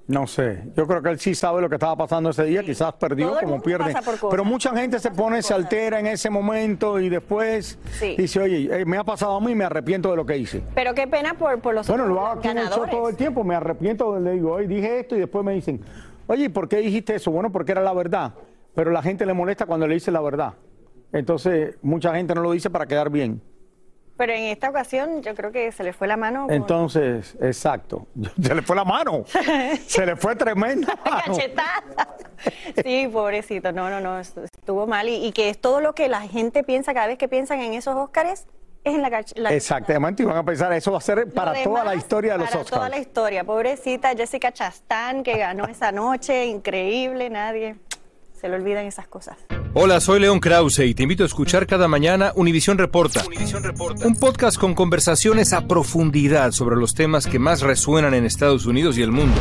No 0.06 0.28
sé, 0.28 0.62
yo 0.76 0.87
creo 0.87 1.02
que 1.02 1.08
él 1.08 1.18
sí 1.18 1.35
sabe 1.35 1.61
lo 1.61 1.68
que 1.68 1.75
estaba 1.75 1.96
pasando 1.96 2.30
ese 2.30 2.44
día, 2.44 2.62
quizás 2.62 2.92
perdió 2.92 3.37
como 3.40 3.61
pierde. 3.61 3.92
Pero 4.30 4.44
mucha 4.44 4.70
gente 4.70 5.00
se 5.00 5.11
pone, 5.11 5.42
se 5.42 5.52
altera 5.52 5.99
en 5.99 6.06
ese 6.06 6.30
momento 6.30 7.00
y 7.00 7.08
después 7.08 7.76
dice, 8.16 8.38
oye, 8.38 8.68
eh, 8.70 8.85
me 8.85 8.99
ha 8.99 9.02
pasado 9.02 9.35
a 9.35 9.40
mí, 9.40 9.56
me 9.56 9.64
arrepiento 9.64 10.11
de 10.11 10.16
lo 10.16 10.25
que 10.25 10.38
hice. 10.38 10.62
Pero 10.76 10.94
qué 10.94 11.08
pena 11.08 11.35
por, 11.35 11.58
por 11.58 11.75
los 11.75 11.88
Bueno, 11.88 12.06
lo 12.06 12.25
hago 12.25 12.38
aquí 12.38 12.46
en 12.46 12.58
el 12.58 12.68
show 12.68 12.87
todo 12.88 13.08
el 13.08 13.16
tiempo, 13.16 13.42
me 13.42 13.56
arrepiento, 13.56 14.16
le 14.20 14.30
digo, 14.35 14.52
hoy 14.52 14.68
dije 14.68 15.00
esto 15.00 15.16
y 15.16 15.18
después 15.18 15.44
me 15.44 15.54
dicen, 15.54 15.80
oye, 16.28 16.50
¿por 16.50 16.68
qué 16.68 16.76
dijiste 16.76 17.16
eso? 17.16 17.32
Bueno, 17.32 17.50
porque 17.50 17.73
era 17.73 17.82
la 17.82 17.92
verdad. 17.92 18.32
Pero 18.76 18.90
la 18.90 19.02
gente 19.02 19.25
le 19.25 19.33
molesta 19.33 19.64
cuando 19.64 19.88
le 19.88 19.95
dice 19.95 20.12
la 20.12 20.21
verdad. 20.21 20.52
Entonces, 21.11 21.76
mucha 21.80 22.14
gente 22.14 22.35
no 22.35 22.42
lo 22.42 22.52
dice 22.52 22.68
para 22.68 22.85
quedar 22.85 23.09
bien. 23.09 23.42
Pero 24.18 24.35
en 24.35 24.45
esta 24.45 24.68
ocasión 24.68 25.23
yo 25.23 25.35
creo 25.35 25.50
que 25.50 25.73
se 25.73 25.83
le 25.83 25.95
fue 25.95 26.06
la 26.06 26.18
mano. 26.18 26.47
Entonces, 26.50 27.37
exacto. 27.40 28.06
Se 28.42 28.54
le 28.54 28.61
fue 28.61 28.76
la 28.76 28.85
mano. 28.85 29.25
se 29.87 30.06
le 30.06 30.16
fue 30.16 30.37
tremenda. 30.37 30.95
Cachetada. 31.04 32.16
Sí, 32.83 33.09
pobrecito. 33.11 33.73
No, 33.73 33.88
no, 33.88 34.00
no. 34.00 34.18
Estuvo 34.18 34.87
mal. 34.87 35.09
Y, 35.09 35.33
que 35.33 35.49
es 35.49 35.59
todo 35.59 35.80
lo 35.80 35.95
que 35.95 36.09
la 36.09 36.21
gente 36.23 36.62
piensa 36.62 36.92
cada 36.92 37.06
vez 37.06 37.18
que 37.18 37.28
piensan 37.28 37.61
en 37.61 37.73
esos 37.73 37.95
Óscares. 37.95 38.47
Es 38.85 38.95
en 38.95 39.02
la, 39.02 39.25
la 39.35 39.52
Exactamente, 39.52 40.23
y 40.23 40.26
van 40.26 40.37
a 40.37 40.45
pensar, 40.45 40.73
eso 40.73 40.92
va 40.92 40.99
a 40.99 41.00
ser 41.00 41.33
para 41.33 41.61
toda 41.64 41.83
la 41.83 41.97
historia 41.97 42.33
de 42.35 42.38
los 42.38 42.49
Óscares. 42.49 42.71
Para 42.71 42.76
toda 42.76 42.88
la 42.88 42.99
historia. 42.99 43.42
Pobrecita 43.42 44.14
Jessica 44.14 44.52
Chastain, 44.52 45.25
que 45.25 45.38
ganó 45.38 45.64
esa 45.64 45.90
noche, 45.90 46.47
increíble, 46.47 47.28
nadie 47.28 47.76
se 48.47 48.50
le 48.50 48.57
olvidan 48.57 48.87
esas 48.87 49.09
cosas. 49.09 49.37
Hola, 49.75 50.00
soy 50.00 50.21
León 50.21 50.38
Krause 50.38 50.79
y 50.81 50.95
te 50.95 51.03
invito 51.03 51.25
a 51.25 51.26
escuchar 51.26 51.67
cada 51.67 51.88
mañana 51.88 52.33
Univisión 52.37 52.79
Reporta, 52.79 53.25
un 54.05 54.15
podcast 54.15 54.57
con 54.57 54.75
conversaciones 54.75 55.53
a 55.53 55.67
profundidad 55.67 56.53
sobre 56.53 56.76
los 56.76 56.95
temas 56.95 57.26
que 57.26 57.41
más 57.41 57.61
resuenan 57.61 58.15
en 58.15 58.25
Estados 58.25 58.67
Unidos 58.67 58.97
y 58.99 59.03
el 59.03 59.11
mundo. 59.11 59.37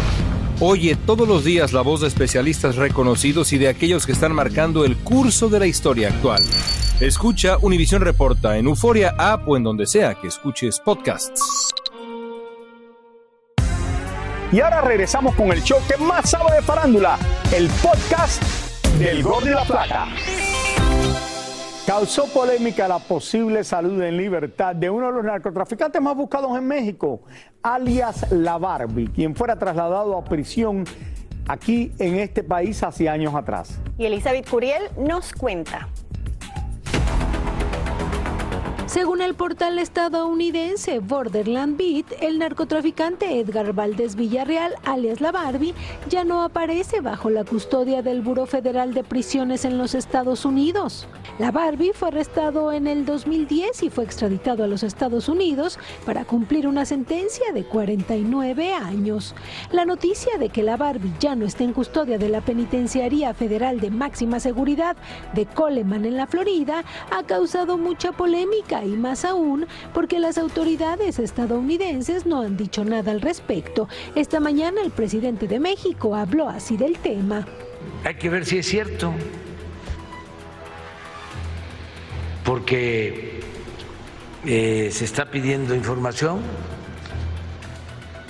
Oye 0.60 0.96
todos 0.96 1.28
los 1.28 1.44
días 1.44 1.72
la 1.72 1.82
voz 1.82 2.02
de 2.02 2.08
especialistas 2.08 2.78
reconocidos 2.78 3.54
y 3.54 3.60
de 3.60 3.68
aquellos 3.68 4.08
que 4.08 4.14
están 4.14 4.34
marcando 4.34 4.86
el 4.86 4.98
curso 4.98 5.50
de 5.50 5.60
la 5.60 5.68
historia 5.68 6.10
actual. 6.10 6.42
Escucha 7.00 7.58
Univisión 7.62 8.02
Reporta 8.02 8.58
en 8.58 8.66
Euforia 8.66 9.14
App 9.20 9.48
o 9.48 9.56
en 9.56 9.64
donde 9.64 9.86
sea 9.86 10.16
que 10.16 10.30
escuches 10.30 10.80
podcasts. 10.80 11.74
Y 14.52 14.62
ahora 14.62 14.82
regresamos 14.82 15.36
con 15.36 15.52
el 15.52 15.62
show 15.62 15.78
que 15.88 15.98
más 15.98 16.32
sabe 16.32 16.56
de 16.56 16.62
farándula, 16.62 17.20
el 17.52 17.68
podcast 17.84 18.65
del 19.00 19.24
Gol 19.24 19.44
de 19.44 19.52
la 19.52 19.64
Plata. 19.64 20.08
Causó 21.86 22.28
polémica 22.28 22.88
la 22.88 23.00
posible 23.00 23.64
salud 23.64 24.02
en 24.02 24.18
libertad 24.18 24.76
de 24.76 24.90
uno 24.90 25.08
de 25.08 25.14
los 25.14 25.24
narcotraficantes 25.24 26.02
más 26.02 26.16
buscados 26.16 26.58
en 26.58 26.66
México, 26.66 27.22
alias 27.62 28.32
La 28.32 28.58
Barbie, 28.58 29.08
quien 29.08 29.36
fuera 29.36 29.60
trasladado 29.60 30.18
a 30.18 30.24
prisión 30.24 30.86
aquí 31.48 31.92
en 32.00 32.16
este 32.20 32.44
país 32.44 32.82
hace 32.84 33.10
años 33.10 33.36
atrás. 33.36 33.80
Y 33.98 34.06
Elizabeth 34.06 34.50
Curiel 34.50 34.84
nos 34.98 35.34
cuenta. 35.34 35.90
Según 38.96 39.20
el 39.20 39.36
portal 39.36 39.78
estadounidense 39.78 41.00
Borderland 41.00 41.76
Beat, 41.76 42.06
el 42.22 42.40
narcotraficante 42.40 43.42
Edgar 43.42 43.74
Valdés 43.74 44.16
Villarreal, 44.16 44.74
alias 44.86 45.20
La 45.20 45.34
Barbie, 45.34 45.74
ya 46.08 46.24
no 46.24 46.44
aparece 46.44 47.02
bajo 47.02 47.30
la 47.30 47.44
custodia 47.44 48.02
del 48.02 48.22
Buró 48.22 48.46
Federal 48.46 48.94
de 48.94 49.04
Prisiones 49.04 49.66
en 49.66 49.78
los 49.78 49.96
Estados 49.96 50.46
Unidos. 50.46 51.10
La 51.40 51.52
Barbie 51.52 51.92
fue 51.94 52.08
arrestado 52.08 52.72
en 52.72 52.88
el 52.88 53.06
2010 53.06 53.84
y 53.84 53.90
fue 53.90 54.06
extraditado 54.06 54.64
a 54.64 54.68
los 54.68 54.82
Estados 54.82 55.28
Unidos 55.28 55.78
para 56.06 56.24
cumplir 56.24 56.66
una 56.66 56.86
sentencia 56.86 57.52
de 57.52 57.66
49 57.66 58.72
años. 58.72 59.36
La 59.74 59.84
noticia 59.84 60.38
de 60.38 60.48
que 60.48 60.64
la 60.64 60.78
Barbie 60.78 61.12
ya 61.20 61.36
no 61.36 61.46
está 61.46 61.66
en 61.66 61.74
custodia 61.74 62.18
de 62.18 62.30
la 62.30 62.40
Penitenciaría 62.40 63.34
Federal 63.34 63.82
de 63.82 63.92
Máxima 63.92 64.40
Seguridad 64.40 64.96
de 65.34 65.46
Coleman 65.46 66.06
en 66.06 66.16
la 66.16 66.28
Florida 66.28 66.86
ha 67.12 67.24
causado 67.24 67.78
mucha 67.78 68.14
polémica 68.14 68.85
y 68.86 68.98
más 68.98 69.26
aún 69.26 69.66
porque 69.94 70.20
las 70.20 70.38
autoridades 70.38 71.20
estadounidenses 71.20 72.26
no 72.26 72.42
han 72.42 72.58
dicho 72.58 72.84
nada 72.86 73.12
al 73.12 73.22
respecto. 73.22 73.88
Esta 74.16 74.40
mañana 74.40 74.82
el 74.82 74.92
presidente 74.92 75.48
de 75.48 75.60
México 75.60 76.16
habló 76.16 76.50
así 76.50 76.78
del 76.78 76.98
tema. 77.00 77.46
Hay 78.04 78.16
que 78.16 78.30
ver 78.30 78.46
si 78.46 78.60
es 78.60 78.68
cierto, 78.68 79.14
porque 82.44 83.42
eh, 84.46 84.90
se 84.92 85.06
está 85.06 85.30
pidiendo 85.32 85.74
información, 85.74 86.40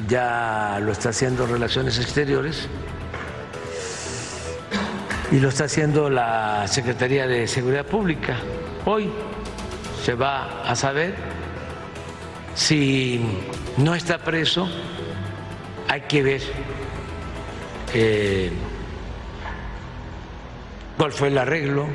ya 0.07 0.79
lo 0.81 0.91
está 0.91 1.09
haciendo 1.09 1.45
Relaciones 1.45 1.99
Exteriores 1.99 2.67
y 5.31 5.39
lo 5.39 5.49
está 5.49 5.65
haciendo 5.65 6.09
la 6.09 6.67
Secretaría 6.67 7.27
de 7.27 7.47
Seguridad 7.47 7.85
Pública 7.85 8.37
hoy 8.85 9.09
se 10.05 10.13
va 10.13 10.61
a 10.61 10.75
saber. 10.75 11.15
Si 12.53 13.19
no 13.77 13.95
está 13.95 14.19
preso, 14.19 14.69
hay 15.87 16.01
que 16.01 16.21
ver 16.21 16.41
eh, 17.91 18.51
cuál 20.95 21.11
fue 21.11 21.29
el 21.29 21.39
arreglo. 21.39 21.87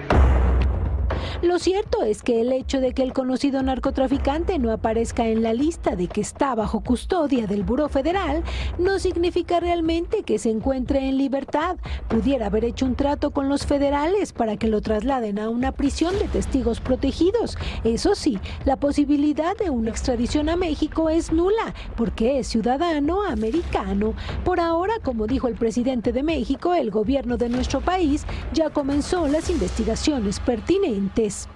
Lo 1.43 1.59
cierto 1.59 2.03
es 2.03 2.23
que 2.23 2.43
el 2.43 2.53
hecho 2.53 2.83
de 2.83 2.93
que 2.93 3.03
el 3.03 3.15
conocido 3.15 3.63
narcotraficante 3.63 4.59
no 4.59 4.73
aparezca 4.73 5.27
en 5.27 5.43
la 5.43 5.55
lista 5.55 5.97
de 5.97 6.07
que 6.07 6.21
está 6.21 6.55
bajo 6.55 6.81
custodia 6.81 7.47
del 7.47 7.65
Buró 7.65 7.89
Federal 7.89 8.45
no 8.79 8.99
significa 8.99 9.59
realmente 9.59 10.23
que 10.23 10.39
se 10.39 10.51
encuentre 10.51 11.09
en 11.09 11.17
libertad. 11.17 11.79
Pudiera 12.09 12.49
haber 12.49 12.67
hecho 12.67 12.85
un 12.85 12.95
trato 12.95 13.31
con 13.31 13.49
los 13.49 13.65
federales 13.65 14.35
para 14.35 14.59
que 14.59 14.69
lo 14.69 14.83
trasladen 14.83 15.39
a 15.39 15.49
una 15.49 15.73
prisión 15.73 16.13
de 16.19 16.29
testigos 16.29 16.81
protegidos. 16.81 17.57
Eso 17.85 18.15
sí, 18.15 18.39
la 18.67 18.77
posibilidad 18.77 19.57
de 19.57 19.71
una 19.71 19.89
extradición 19.89 20.51
a 20.51 20.57
México 20.57 21.09
es 21.09 21.33
nula 21.33 21.75
porque 21.97 22.39
es 22.39 22.49
ciudadano 22.49 23.23
americano. 23.23 24.13
Por 24.45 24.61
ahora, 24.61 24.99
como 25.03 25.27
dijo 25.27 25.49
el 25.49 25.55
presidente 25.55 26.13
de 26.13 26.23
México, 26.23 26.75
el 26.75 26.91
gobierno 26.91 27.39
de 27.39 27.49
nuestro 27.49 27.81
país 27.81 28.27
ya 28.53 28.69
comenzó 28.69 29.27
las 29.27 29.49
investigaciones 29.49 30.39
pertinentes. 30.39 31.30
país. 31.31 31.49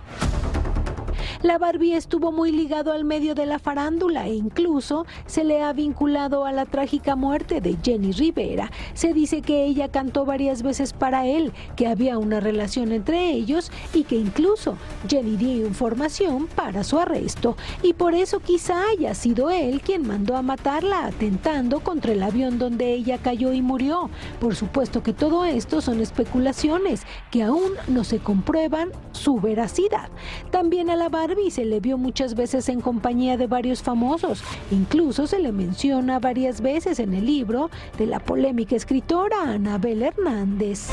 La 1.45 1.59
Barbie 1.59 1.93
estuvo 1.93 2.33
muy 2.33 2.53
ligado 2.53 2.91
al 2.91 3.05
medio 3.05 3.35
de 3.35 3.45
la 3.45 3.59
farándula 3.59 4.27
e 4.27 4.33
incluso 4.33 5.05
se 5.27 5.45
le 5.45 5.61
ha 5.61 5.75
vinculado 5.75 6.47
a 6.47 6.53
la 6.53 6.65
trágica 6.65 7.17
muerte 7.17 7.61
de 7.61 7.77
Jenny 7.85 8.13
Rivera. 8.13 8.71
Se 8.95 9.13
dice 9.13 9.43
que 9.43 9.67
ella 9.67 9.91
cantó 9.91 10.25
varias 10.25 10.63
veces 10.63 10.95
para 10.95 11.27
él, 11.27 11.53
que 11.77 11.87
había 11.87 12.17
una 12.17 12.41
relación 12.41 12.93
entre 12.93 13.29
ellos 13.29 13.71
y 13.93 14.05
que 14.05 14.17
incluso 14.17 14.79
Jenny 15.07 15.37
dio 15.37 15.67
información 15.67 16.47
para 16.47 16.83
su 16.83 16.99
arresto. 16.99 17.59
Y 17.83 17.93
por 17.93 18.15
eso 18.15 18.41
quizá 18.41 18.83
haya 18.89 19.13
sido 19.15 19.51
él 19.51 19.83
quien 19.83 20.09
mandó 20.09 20.39
a 20.39 20.43
matarla 20.43 21.05
atentando 21.05 21.81
contra 21.81 22.13
el 22.13 22.23
avión 22.23 22.59
donde 22.59 22.95
ella 22.95 23.19
cayó 23.19 23.53
y 23.53 23.61
murió. 23.61 24.09
Por 24.41 24.57
supuesto 24.57 25.03
que 25.03 25.13
todo 25.13 25.45
esto 25.45 25.83
son 25.83 26.01
especulaciones 26.01 27.03
que 27.31 27.43
aún 27.43 27.73
no 27.87 28.03
se 28.03 28.19
comprueban 28.19 28.93
su 29.13 29.39
veracidad. 29.41 30.09
También 30.51 30.89
a 30.89 30.97
la 30.97 31.11
Barbie 31.11 31.34
Barbie 31.35 31.51
se 31.51 31.65
le 31.65 31.81
vio 31.81 31.99
muchas 31.99 32.37
veces 32.37 32.69
en 32.69 32.81
compañía 32.81 33.37
de 33.37 33.49
varios 33.49 33.83
famosos. 33.83 34.45
Incluso 34.71 35.27
se 35.27 35.41
le 35.41 35.51
menciona 35.51 36.21
varias 36.21 36.61
veces 36.61 37.01
en 37.01 37.13
el 37.13 37.27
libro 37.27 37.71
de 37.99 38.07
la 38.07 38.21
polémica 38.21 38.77
escritora 38.77 39.43
Anabel 39.43 40.05
Hernández. 40.05 40.91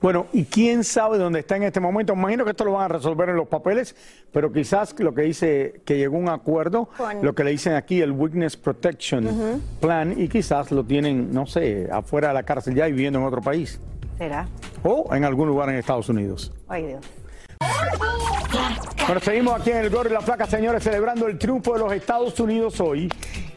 Bueno, 0.00 0.26
¿y 0.32 0.44
quién 0.44 0.84
sabe 0.84 1.18
dónde 1.18 1.40
está 1.40 1.56
en 1.56 1.64
este 1.64 1.80
momento? 1.80 2.12
Imagino 2.12 2.44
que 2.44 2.52
esto 2.52 2.64
lo 2.64 2.72
van 2.72 2.84
a 2.84 2.88
resolver 2.94 3.28
en 3.30 3.34
los 3.36 3.48
papeles, 3.48 3.96
pero 4.30 4.52
quizás 4.52 4.94
lo 5.00 5.12
que 5.12 5.22
dice 5.22 5.80
que 5.84 5.96
llegó 5.98 6.16
a 6.16 6.20
un 6.20 6.28
acuerdo, 6.28 6.88
Con- 6.96 7.24
lo 7.24 7.34
que 7.34 7.42
le 7.42 7.50
dicen 7.50 7.72
aquí 7.72 8.00
el 8.02 8.12
Witness 8.12 8.56
Protection. 8.56 9.60
Plan, 9.80 10.14
y 10.16 10.28
quizás 10.28 10.70
lo 10.70 10.84
tienen, 10.84 11.34
no 11.34 11.46
sé, 11.46 11.88
afuera 11.90 12.28
de 12.28 12.34
la 12.34 12.44
cárcel 12.44 12.76
ya 12.76 12.86
y 12.88 12.92
viviendo 12.92 13.18
en 13.18 13.24
otro 13.24 13.40
país, 13.42 13.80
¿Será? 14.18 14.48
o 14.86 15.14
en 15.14 15.24
algún 15.24 15.48
lugar 15.48 15.68
en 15.68 15.76
Estados 15.76 16.08
Unidos. 16.08 16.52
Ay, 16.68 16.86
Dios. 16.86 17.00
Bueno, 19.06 19.20
seguimos 19.20 19.60
aquí 19.60 19.70
en 19.70 19.78
el 19.78 19.90
Gordo 19.90 20.10
y 20.10 20.12
la 20.12 20.20
Flaca, 20.20 20.46
señores, 20.46 20.82
celebrando 20.82 21.26
el 21.28 21.38
triunfo 21.38 21.74
de 21.74 21.80
los 21.80 21.92
Estados 21.92 22.38
Unidos 22.40 22.80
hoy. 22.80 23.08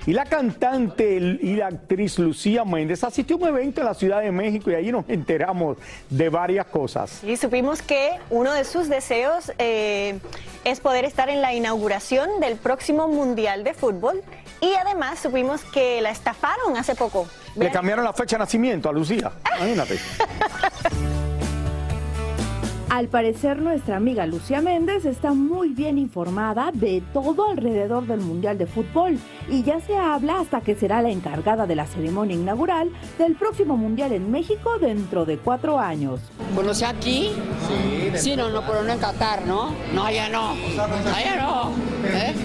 Y 0.06 0.14
la 0.14 0.26
cantante 0.26 1.18
y 1.18 1.56
la 1.56 1.68
actriz 1.68 2.18
Lucía 2.18 2.64
Méndez 2.66 3.04
asistió 3.04 3.36
a 3.36 3.40
un 3.40 3.48
evento 3.50 3.82
en 3.82 3.86
la 3.86 3.94
Ciudad 3.94 4.22
de 4.22 4.32
México 4.32 4.72
y 4.72 4.76
allí 4.76 4.92
nos 4.92 5.08
enteramos 5.10 5.78
de 6.10 6.30
varias 6.30 6.66
cosas. 6.68 7.24
Y 7.24 7.36
supimos 7.36 7.82
que 7.82 8.12
uno 8.30 8.54
de 8.54 8.64
sus 8.64 8.90
deseos 8.90 9.52
eh, 9.60 10.20
es 10.64 10.80
poder 10.80 11.06
estar 11.06 11.30
en 11.30 11.42
la 11.42 11.54
inauguración 11.54 12.40
del 12.40 12.56
próximo 12.56 13.08
Mundial 13.08 13.64
de 13.64 13.74
Fútbol. 13.74 14.24
Y 14.62 14.74
además 14.74 15.20
supimos 15.20 15.62
que 15.66 16.02
la 16.02 16.10
estafaron 16.10 16.76
hace 16.78 16.96
poco. 16.96 17.28
Le 17.56 17.72
cambiaron 17.72 18.04
la 18.04 18.14
fecha 18.14 18.36
de 18.38 18.40
nacimiento 18.40 18.90
a 18.90 18.94
Lucía. 18.94 19.32
Imagínate. 19.58 20.00
Al 23.00 23.08
parecer, 23.08 23.62
nuestra 23.62 23.96
amiga 23.96 24.26
Lucia 24.26 24.60
Méndez 24.60 25.06
está 25.06 25.32
muy 25.32 25.70
bien 25.70 25.98
informada 25.98 26.72
de 26.74 27.02
todo 27.14 27.50
alrededor 27.50 28.06
del 28.06 28.20
Mundial 28.20 28.58
de 28.58 28.66
Fútbol 28.66 29.18
y 29.50 29.64
ya 29.64 29.80
se 29.80 29.96
habla 29.96 30.42
hasta 30.42 30.60
que 30.60 30.76
será 30.76 31.02
la 31.02 31.10
encargada 31.10 31.66
de 31.66 31.78
la 31.78 31.86
ceremonia 31.86 32.36
inaugural 32.36 32.92
del 33.18 33.36
próximo 33.36 33.78
Mundial 33.78 34.12
en 34.12 34.30
México 34.30 34.78
dentro 34.82 35.24
de 35.24 35.38
cuatro 35.38 35.80
años. 35.80 36.20
¿Conoce 36.54 36.86
aquí? 36.86 37.32
Sí. 37.70 38.12
Sí, 38.18 38.36
no, 38.36 38.50
no, 38.50 38.64
pero 38.68 38.84
no 38.84 38.92
en 38.92 39.00
Qatar, 39.00 39.46
¿no? 39.46 39.74
No, 39.94 40.04
allá 40.04 40.28
no. 40.28 40.50
Allá 41.16 41.38
no. 41.38 41.72
¿Eh? 42.04 42.36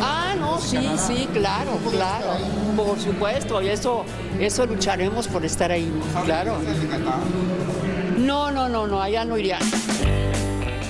Ah, 0.00 0.34
no, 0.36 0.58
sí, 0.58 0.78
sí, 0.96 1.28
claro, 1.32 1.78
claro. 1.92 2.32
Por 2.76 2.98
supuesto, 2.98 3.62
y 3.62 3.68
eso, 3.68 4.04
eso 4.40 4.66
lucharemos 4.66 5.28
por 5.28 5.44
estar 5.44 5.70
ahí, 5.70 5.88
claro. 6.24 6.56
No, 8.30 8.48
no, 8.52 8.68
no, 8.68 8.86
no, 8.86 9.02
allá 9.02 9.24
no 9.24 9.36
iría. 9.36 9.58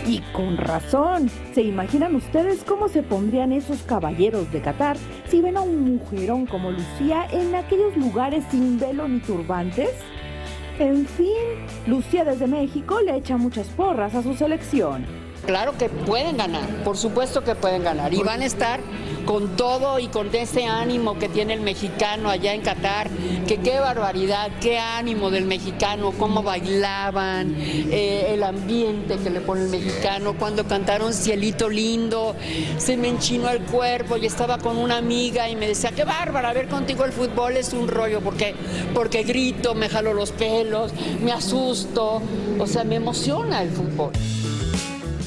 Y 0.07 0.21
con 0.35 0.59
razón. 0.59 1.31
¿Se 1.55 1.63
imaginan 1.63 2.15
ustedes 2.15 2.63
cómo 2.65 2.91
se 2.91 3.03
pondrían 3.03 3.51
esos 3.51 3.81
caballeros 3.81 4.53
de 4.53 4.61
Qatar 4.61 4.99
si 5.27 5.41
ven 5.41 5.57
a 5.57 5.63
un 5.63 5.97
mujerón 5.97 6.45
como 6.45 6.71
Lucía 6.71 7.27
en 7.33 7.55
aquellos 7.55 7.97
lugares 7.97 8.45
sin 8.51 8.79
velo 8.79 9.09
ni 9.09 9.21
turbantes? 9.21 9.89
En 10.79 11.07
fin, 11.07 11.65
Lucía 11.87 12.27
desde 12.27 12.47
México 12.47 13.01
le 13.01 13.17
echa 13.17 13.39
muchas 13.39 13.69
porras 13.69 14.15
a 14.15 14.23
su 14.23 14.35
selección. 14.35 15.20
Claro 15.47 15.77
que 15.77 15.89
pueden 15.89 16.37
ganar, 16.37 16.69
por 16.85 16.97
supuesto 16.97 17.43
que 17.43 17.55
pueden 17.55 17.83
ganar. 17.83 18.13
Y 18.15 18.23
van 18.23 18.43
a 18.43 18.47
estar 18.47 18.81
con 19.25 19.57
todo 19.57 19.99
y 19.99 20.09
con 20.09 20.35
ese 20.35 20.65
ánimo 20.67 21.19
que 21.19 21.29
tiene 21.29 21.55
el 21.55 21.61
mexicano 21.61 22.31
allá 22.31 22.55
en 22.55 22.63
Qatar, 22.63 23.09
que 23.47 23.59
qué 23.59 23.79
barbaridad, 23.79 24.51
qué 24.61 24.79
ánimo 24.79 25.31
del 25.31 25.45
mexicano, 25.45 26.13
cómo 26.19 26.43
bailaban, 26.43 27.55
eh, 27.59 28.31
el 28.33 28.43
ambiente 28.43 29.19
que 29.19 29.31
le 29.31 29.41
pone 29.41 29.63
el 29.63 29.69
mexicano, 29.69 30.35
cuando 30.39 30.65
cantaron 30.65 31.13
Cielito 31.13 31.69
Lindo, 31.69 32.35
se 32.79 32.97
me 32.97 33.09
enchinó 33.09 33.51
el 33.51 33.61
cuerpo 33.61 34.17
y 34.17 34.27
estaba 34.27 34.59
con 34.59 34.77
una 34.77 34.97
amiga 34.97 35.49
y 35.49 35.57
me 35.57 35.69
decía, 35.69 35.93
qué 35.93 36.05
bárbara, 36.05 36.53
ver 36.53 36.69
contigo 36.69 37.05
el 37.05 37.13
fútbol 37.13 37.57
es 37.57 37.73
un 37.73 37.89
rollo, 37.89 38.21
porque, 38.21 38.55
porque 38.95 39.23
grito, 39.23 39.75
me 39.75 39.89
jalo 39.89 40.15
los 40.15 40.33
pelos, 40.33 40.93
me 41.23 41.33
asusto, 41.33 42.23
o 42.59 42.67
sea, 42.67 42.85
me 42.85 42.97
emociona 42.97 43.63
el 43.63 43.71
fútbol. 43.71 44.13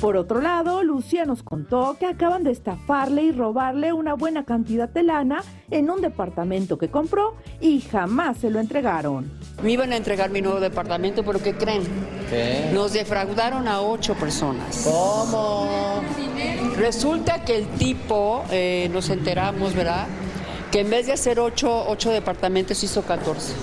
Por 0.04 0.18
otro 0.18 0.42
lado, 0.42 0.84
Lucía 0.84 1.24
nos 1.24 1.44
contó 1.44 1.96
que 1.98 2.08
acaban 2.08 2.44
de 2.44 2.52
estafarle 2.52 3.24
y 3.24 3.32
robarle 3.32 3.94
una 3.94 4.16
buena 4.16 4.44
cantidad 4.44 4.90
de 4.90 5.02
lana 5.02 5.46
en 5.72 5.90
un 5.90 6.02
departamento 6.02 6.78
que 6.78 6.90
compró 6.90 7.36
y 7.62 7.80
jamás 7.80 8.40
se 8.40 8.50
lo 8.50 8.60
entregaron. 8.60 9.32
Me 9.64 9.72
iban 9.72 9.94
a 9.94 9.96
entregar 9.96 10.30
mi 10.30 10.42
nuevo 10.42 10.60
departamento, 10.60 11.24
pero 11.24 11.42
¿qué 11.42 11.56
creen? 11.56 11.84
Nos 12.74 12.92
defraudaron 12.92 13.66
a 13.70 13.80
ocho 13.80 14.14
personas. 14.16 14.84
¿Cómo? 14.84 16.02
Resulta 16.76 17.46
que 17.46 17.60
el 17.60 17.68
tipo, 17.70 18.44
eh, 18.52 18.90
nos 18.92 19.10
enteramos, 19.10 19.74
¿verdad? 19.74 20.08
Que 20.70 20.82
en 20.82 20.90
vez 20.90 21.06
de 21.06 21.14
hacer 21.14 21.40
ocho, 21.40 21.86
ocho 21.88 22.12
departamentos 22.12 22.84
hizo 22.84 23.04
14. 23.04 23.54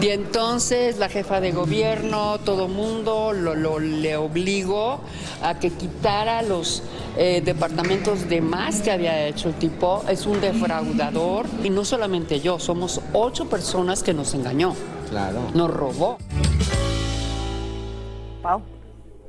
Y 0.00 0.08
entonces 0.08 0.98
la 0.98 1.08
jefa 1.10 1.40
de 1.42 1.52
gobierno, 1.52 2.38
todo 2.38 2.68
mundo 2.68 3.32
lo, 3.34 3.54
lo- 3.54 3.78
le 3.78 4.16
obligó 4.16 5.00
a 5.42 5.58
que 5.58 5.70
quitara 5.70 6.40
los 6.42 6.82
eh, 7.18 7.42
departamentos 7.44 8.26
de 8.28 8.40
más 8.40 8.80
que 8.80 8.90
había 8.92 9.26
hecho 9.26 9.48
el 9.50 9.56
tipo. 9.56 10.02
Es 10.08 10.24
un 10.26 10.40
defraudador. 10.40 11.44
Y 11.62 11.68
no 11.68 11.84
solamente 11.84 12.40
yo, 12.40 12.58
somos 12.58 13.00
ocho 13.12 13.48
personas 13.50 14.02
que 14.02 14.14
nos 14.14 14.32
engañó. 14.34 14.74
Claro. 15.10 15.40
Nos 15.54 15.70
robó. 15.70 16.16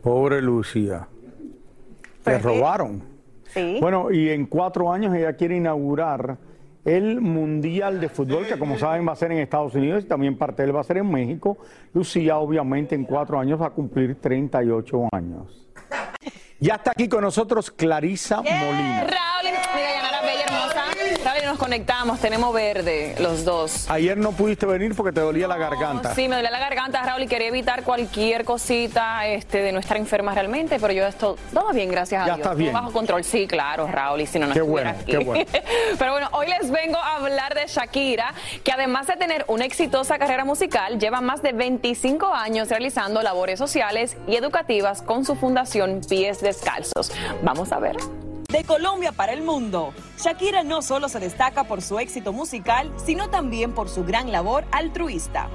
Pobre 0.02 0.42
Lucía. 0.42 1.08
Le 2.26 2.40
robaron. 2.40 3.04
Sí. 3.54 3.78
Bueno, 3.82 4.10
y 4.12 4.30
en 4.30 4.46
cuatro 4.46 4.92
años 4.92 5.14
ella 5.14 5.34
quiere 5.34 5.58
inaugurar 5.58 6.38
el 6.86 7.22
Mundial 7.22 8.00
de 8.00 8.10
Fútbol, 8.10 8.46
que 8.46 8.58
como 8.58 8.78
saben 8.78 9.08
va 9.08 9.14
a 9.14 9.16
ser 9.16 9.32
en 9.32 9.40
Estados 9.40 9.76
Unidos 9.76 10.04
y 10.04 10.08
también 10.08 10.38
parte 10.38 10.64
de 10.64 10.70
él 10.70 10.76
va 10.76 10.82
a 10.82 10.84
ser 10.84 10.98
en 10.98 11.10
México. 11.10 11.58
Lucía 11.94 12.38
obviamente 12.38 12.96
en 12.96 13.06
cuatro 13.06 13.40
años 13.40 13.62
va 13.62 13.68
a 13.68 13.72
cumplir 13.72 14.16
38 14.16 15.10
años. 15.12 15.68
Ya 16.60 16.76
está 16.76 16.92
aquí 16.92 17.08
con 17.08 17.22
nosotros 17.22 17.72
Clarisa 17.72 18.38
Molina. 18.38 19.02
Raúl, 19.02 19.44
mira. 19.44 19.52
Raúl, 19.52 20.01
nos 21.52 21.60
conectamos, 21.60 22.18
tenemos 22.22 22.54
verde 22.54 23.14
los 23.20 23.44
dos. 23.44 23.90
Ayer 23.90 24.18
no 24.18 24.32
pudiste 24.32 24.66
venir 24.66 24.96
porque 24.96 25.12
te 25.12 25.20
dolía 25.20 25.50
la 25.50 25.58
garganta. 25.58 26.16
Sí, 26.16 26.30
me 26.30 26.36
dolía 26.38 26.50
la 26.50 26.60
garganta, 26.60 27.04
Raúl, 27.04 27.24
y 27.24 27.28
quería 27.28 27.50
evitar 27.50 27.84
cualquier 27.84 28.46
cosita 28.46 29.28
este, 29.28 29.62
de 29.62 29.74
no 29.74 29.80
estar 29.80 29.98
enferma 29.98 30.34
realmente, 30.34 30.78
pero 30.80 30.94
yo 30.94 31.06
esto, 31.06 31.36
todo 31.54 31.74
bien, 31.74 31.90
gracias 31.92 32.24
a 32.24 32.26
Ya 32.28 32.36
Dios. 32.36 32.46
estás 32.46 32.58
bien. 32.58 32.72
bajo 32.72 32.92
control, 32.94 33.26
sí, 33.26 33.48
claro, 33.48 33.86
Raúl, 33.88 34.22
y 34.22 34.28
si 34.28 34.40
no, 34.40 34.48
no 34.48 34.54
Qué 34.54 34.62
bueno, 34.62 34.92
aquí. 34.92 35.12
qué 35.12 35.18
bueno. 35.18 35.44
pero 36.00 36.14
bueno, 36.14 36.30
hoy 36.32 36.48
les 36.48 36.72
vengo 36.72 36.98
a 36.98 37.18
hablar 37.18 37.54
de 37.54 37.68
Shakira, 37.68 38.34
que 38.64 38.72
además 38.72 39.08
de 39.08 39.18
tener 39.18 39.44
una 39.50 39.66
exitosa 39.66 40.18
carrera 40.18 40.46
musical, 40.46 41.00
lleva 41.00 41.20
más 41.20 41.42
de 41.42 41.52
25 41.52 42.34
años 42.34 42.70
realizando 42.70 43.22
labores 43.22 43.60
sociales 43.60 44.16
y 44.26 44.38
educativas 44.38 45.02
con 45.02 45.26
su 45.26 45.36
fundación 45.36 46.00
Pies 46.08 46.40
Descalzos. 46.40 47.12
Vamos 47.44 47.74
a 47.74 47.80
ver. 47.80 47.98
De 48.52 48.66
Colombia 48.66 49.14
para 49.14 49.32
el 49.32 49.44
mundo, 49.44 49.94
Shakira 50.18 50.62
no 50.64 50.82
solo 50.82 51.08
se 51.08 51.22
destaca 51.22 51.64
por 51.64 51.82
su 51.82 52.00
éxito 52.00 52.34
musical, 52.34 52.92
sino 52.98 53.30
también 53.30 53.72
por 53.72 53.88
su 53.88 54.04
gran 54.04 54.30
labor 54.30 54.66
altruista. 54.74 55.48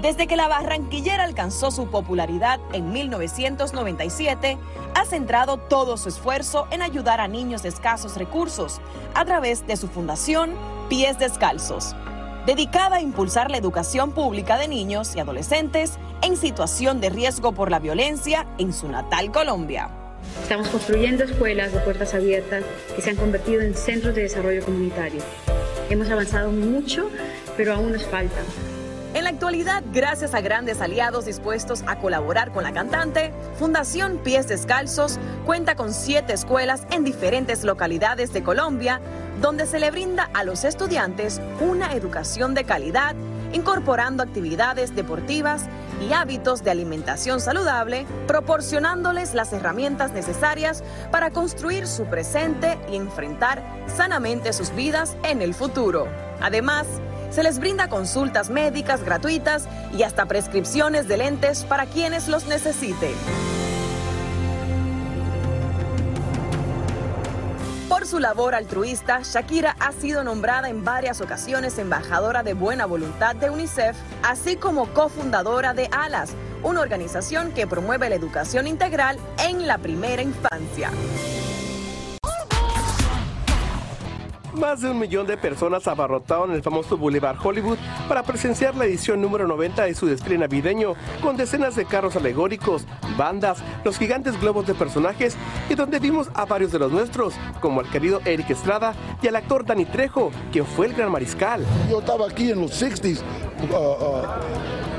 Desde 0.00 0.28
que 0.28 0.36
la 0.36 0.46
barranquillera 0.46 1.24
alcanzó 1.24 1.72
su 1.72 1.90
popularidad 1.90 2.60
en 2.72 2.92
1997, 2.92 4.58
ha 4.94 5.04
centrado 5.06 5.56
todo 5.56 5.96
su 5.96 6.08
esfuerzo 6.08 6.68
en 6.70 6.82
ayudar 6.82 7.20
a 7.20 7.26
niños 7.26 7.64
de 7.64 7.70
escasos 7.70 8.16
recursos 8.16 8.80
a 9.14 9.24
través 9.24 9.66
de 9.66 9.76
su 9.76 9.88
fundación 9.88 10.52
Pies 10.88 11.18
Descalzos, 11.18 11.96
dedicada 12.46 12.98
a 12.98 13.00
impulsar 13.00 13.50
la 13.50 13.56
educación 13.56 14.12
pública 14.12 14.56
de 14.56 14.68
niños 14.68 15.16
y 15.16 15.18
adolescentes 15.18 15.98
en 16.22 16.36
situación 16.36 17.00
de 17.00 17.10
riesgo 17.10 17.50
por 17.50 17.72
la 17.72 17.80
violencia 17.80 18.46
en 18.58 18.72
su 18.72 18.86
natal 18.88 19.32
Colombia. 19.32 19.99
Estamos 20.42 20.68
construyendo 20.68 21.24
escuelas 21.24 21.72
de 21.72 21.80
puertas 21.80 22.14
abiertas 22.14 22.64
que 22.94 23.02
se 23.02 23.10
han 23.10 23.16
convertido 23.16 23.60
en 23.62 23.74
centros 23.74 24.14
de 24.14 24.22
desarrollo 24.22 24.64
comunitario. 24.64 25.20
Hemos 25.88 26.08
avanzado 26.10 26.50
mucho, 26.50 27.10
pero 27.56 27.74
aún 27.74 27.92
nos 27.92 28.04
falta. 28.04 28.40
En 29.12 29.24
la 29.24 29.30
actualidad, 29.30 29.82
gracias 29.92 30.34
a 30.34 30.40
grandes 30.40 30.80
aliados 30.80 31.24
dispuestos 31.24 31.82
a 31.88 31.96
colaborar 31.96 32.52
con 32.52 32.62
la 32.62 32.72
cantante, 32.72 33.32
Fundación 33.58 34.18
Pies 34.18 34.46
Descalzos 34.46 35.18
cuenta 35.44 35.74
con 35.74 35.92
siete 35.92 36.32
escuelas 36.32 36.86
en 36.92 37.02
diferentes 37.02 37.64
localidades 37.64 38.32
de 38.32 38.44
Colombia, 38.44 39.00
donde 39.40 39.66
se 39.66 39.80
le 39.80 39.90
brinda 39.90 40.30
a 40.32 40.44
los 40.44 40.62
estudiantes 40.62 41.40
una 41.60 41.94
educación 41.94 42.54
de 42.54 42.62
calidad, 42.62 43.16
incorporando 43.52 44.22
actividades 44.22 44.94
deportivas 44.94 45.64
y 46.00 46.12
hábitos 46.12 46.64
de 46.64 46.70
alimentación 46.70 47.40
saludable, 47.40 48.06
proporcionándoles 48.26 49.34
las 49.34 49.52
herramientas 49.52 50.12
necesarias 50.12 50.82
para 51.10 51.30
construir 51.30 51.86
su 51.86 52.04
presente 52.06 52.78
y 52.90 52.96
enfrentar 52.96 53.62
sanamente 53.86 54.52
sus 54.52 54.74
vidas 54.74 55.16
en 55.24 55.42
el 55.42 55.54
futuro. 55.54 56.08
Además, 56.40 56.86
se 57.30 57.42
les 57.42 57.58
brinda 57.58 57.88
consultas 57.88 58.50
médicas 58.50 59.04
gratuitas 59.04 59.68
y 59.96 60.02
hasta 60.02 60.26
prescripciones 60.26 61.06
de 61.06 61.18
lentes 61.18 61.64
para 61.64 61.86
quienes 61.86 62.28
los 62.28 62.46
necesiten. 62.46 63.14
Su 68.10 68.18
labor 68.18 68.56
altruista, 68.56 69.20
Shakira 69.22 69.76
ha 69.78 69.92
sido 69.92 70.24
nombrada 70.24 70.68
en 70.68 70.84
varias 70.84 71.20
ocasiones 71.20 71.78
embajadora 71.78 72.42
de 72.42 72.54
buena 72.54 72.84
voluntad 72.84 73.36
de 73.36 73.50
UNICEF, 73.50 73.96
así 74.24 74.56
como 74.56 74.92
cofundadora 74.92 75.74
de 75.74 75.88
ALAS, 75.92 76.32
una 76.64 76.80
organización 76.80 77.52
que 77.52 77.68
promueve 77.68 78.08
la 78.08 78.16
educación 78.16 78.66
integral 78.66 79.16
en 79.38 79.68
la 79.68 79.78
primera 79.78 80.22
infancia. 80.22 80.90
Más 84.54 84.80
de 84.80 84.90
un 84.90 84.98
millón 84.98 85.26
de 85.26 85.36
personas 85.36 85.86
abarrotaron 85.86 86.52
el 86.52 86.62
famoso 86.62 86.96
Boulevard 86.96 87.36
Hollywood 87.42 87.78
para 88.08 88.22
presenciar 88.22 88.74
la 88.74 88.84
edición 88.84 89.20
número 89.20 89.46
90 89.46 89.84
de 89.84 89.94
su 89.94 90.06
desfile 90.06 90.38
navideño, 90.38 90.94
con 91.22 91.36
decenas 91.36 91.76
de 91.76 91.84
carros 91.84 92.16
alegóricos, 92.16 92.84
bandas, 93.16 93.62
los 93.84 93.96
gigantes 93.98 94.40
globos 94.40 94.66
de 94.66 94.74
personajes 94.74 95.36
y 95.68 95.74
donde 95.74 96.00
vimos 96.00 96.30
a 96.34 96.46
varios 96.46 96.72
de 96.72 96.80
los 96.80 96.90
nuestros, 96.90 97.34
como 97.60 97.80
el 97.80 97.88
querido 97.90 98.20
Eric 98.24 98.50
Estrada 98.50 98.94
y 99.22 99.28
al 99.28 99.36
actor 99.36 99.64
Danny 99.64 99.84
Trejo, 99.84 100.32
quien 100.50 100.66
fue 100.66 100.86
el 100.86 100.94
gran 100.94 101.12
mariscal. 101.12 101.64
Yo 101.88 102.00
estaba 102.00 102.26
aquí 102.26 102.50
en 102.50 102.60
los 102.60 102.82
60s. 102.82 103.20
uh, 103.70 103.74
uh, 103.74 104.89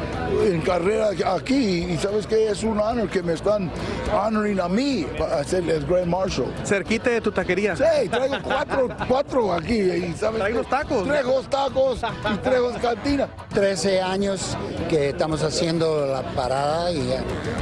en 0.43 0.61
carrera 0.61 1.09
aquí 1.35 1.85
y 1.91 1.97
sabes 1.97 2.25
que 2.25 2.47
es 2.49 2.63
un 2.63 2.79
honor 2.79 3.09
que 3.09 3.21
me 3.21 3.33
están 3.33 3.71
honoring 4.13 4.59
a 4.59 4.67
mí 4.69 5.05
para 5.17 5.43
ser 5.43 5.69
el 5.69 5.85
Grand 5.85 6.07
Marshal. 6.07 6.45
Cerquita 6.63 7.09
de 7.09 7.21
tu 7.21 7.31
taquería. 7.31 7.75
Sí, 7.75 8.09
traigo 8.09 8.35
cuatro, 8.43 8.89
cuatro 9.07 9.53
aquí 9.53 9.73
y 9.79 10.13
sabes 10.17 10.53
los 10.53 10.67
tacos. 10.67 11.03
Traigo 11.05 11.41
tacos 11.43 12.01
y 12.33 12.37
traigo 12.37 12.71
cantina. 12.81 13.27
13 13.53 14.01
años 14.01 14.57
que 14.89 15.09
estamos 15.09 15.43
haciendo 15.43 16.05
la 16.05 16.21
parada 16.23 16.91
y 16.91 17.13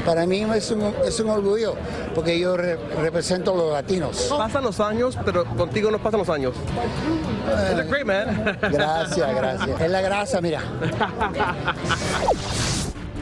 para 0.05 0.25
mí 0.25 0.45
es 0.55 0.71
un, 0.71 0.93
es 1.05 1.19
un 1.19 1.29
orgullo 1.29 1.75
porque 2.13 2.39
yo 2.39 2.55
re- 2.57 2.77
represento 3.01 3.53
a 3.53 3.57
los 3.57 3.73
latinos. 3.73 4.27
Pasan 4.37 4.63
los 4.63 4.79
años, 4.79 5.17
pero 5.25 5.45
contigo 5.45 5.89
no 5.91 5.99
pasan 5.99 6.19
los 6.19 6.29
años. 6.29 6.53
Look 7.75 7.87
great, 7.89 8.05
man. 8.05 8.57
Gracias, 8.71 9.35
gracias. 9.35 9.81
Es 9.81 9.91
la 9.91 10.01
grasa, 10.01 10.41
mira. 10.41 10.61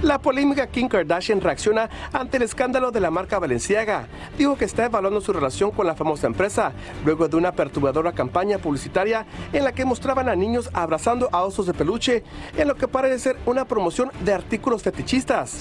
La 0.04 0.20
polémica 0.20 0.68
Kim 0.68 0.88
Kardashian 0.88 1.42
reacciona 1.42 1.90
ante 2.14 2.38
el 2.38 2.44
escándalo 2.44 2.92
de 2.92 3.00
la 3.00 3.10
marca 3.10 3.40
Balenciaga. 3.40 4.08
Dijo 4.38 4.56
que 4.56 4.66
está 4.66 4.86
evaluando 4.86 5.22
su 5.22 5.34
relación 5.34 5.72
con 5.72 5.88
la 5.88 5.96
famosa 5.96 6.28
empresa, 6.28 6.72
luego 7.04 7.28
de 7.28 7.36
una 7.36 7.52
perturbadora 7.52 8.12
campaña 8.12 8.60
publicitaria 8.60 9.26
en 9.52 9.64
la 9.64 9.72
que 9.72 9.86
mostraban 9.86 10.30
a 10.30 10.36
niños 10.36 10.70
abrazando 10.74 11.30
a 11.32 11.44
osos 11.44 11.66
de 11.66 11.74
peluche, 11.74 12.24
en 12.56 12.68
lo 12.68 12.76
que 12.76 12.88
parece 12.88 13.18
ser 13.18 13.38
una 13.48 13.66
promoción 13.66 14.12
de 14.24 14.34
artículos 14.34 14.84
fetichistas. 14.84 15.58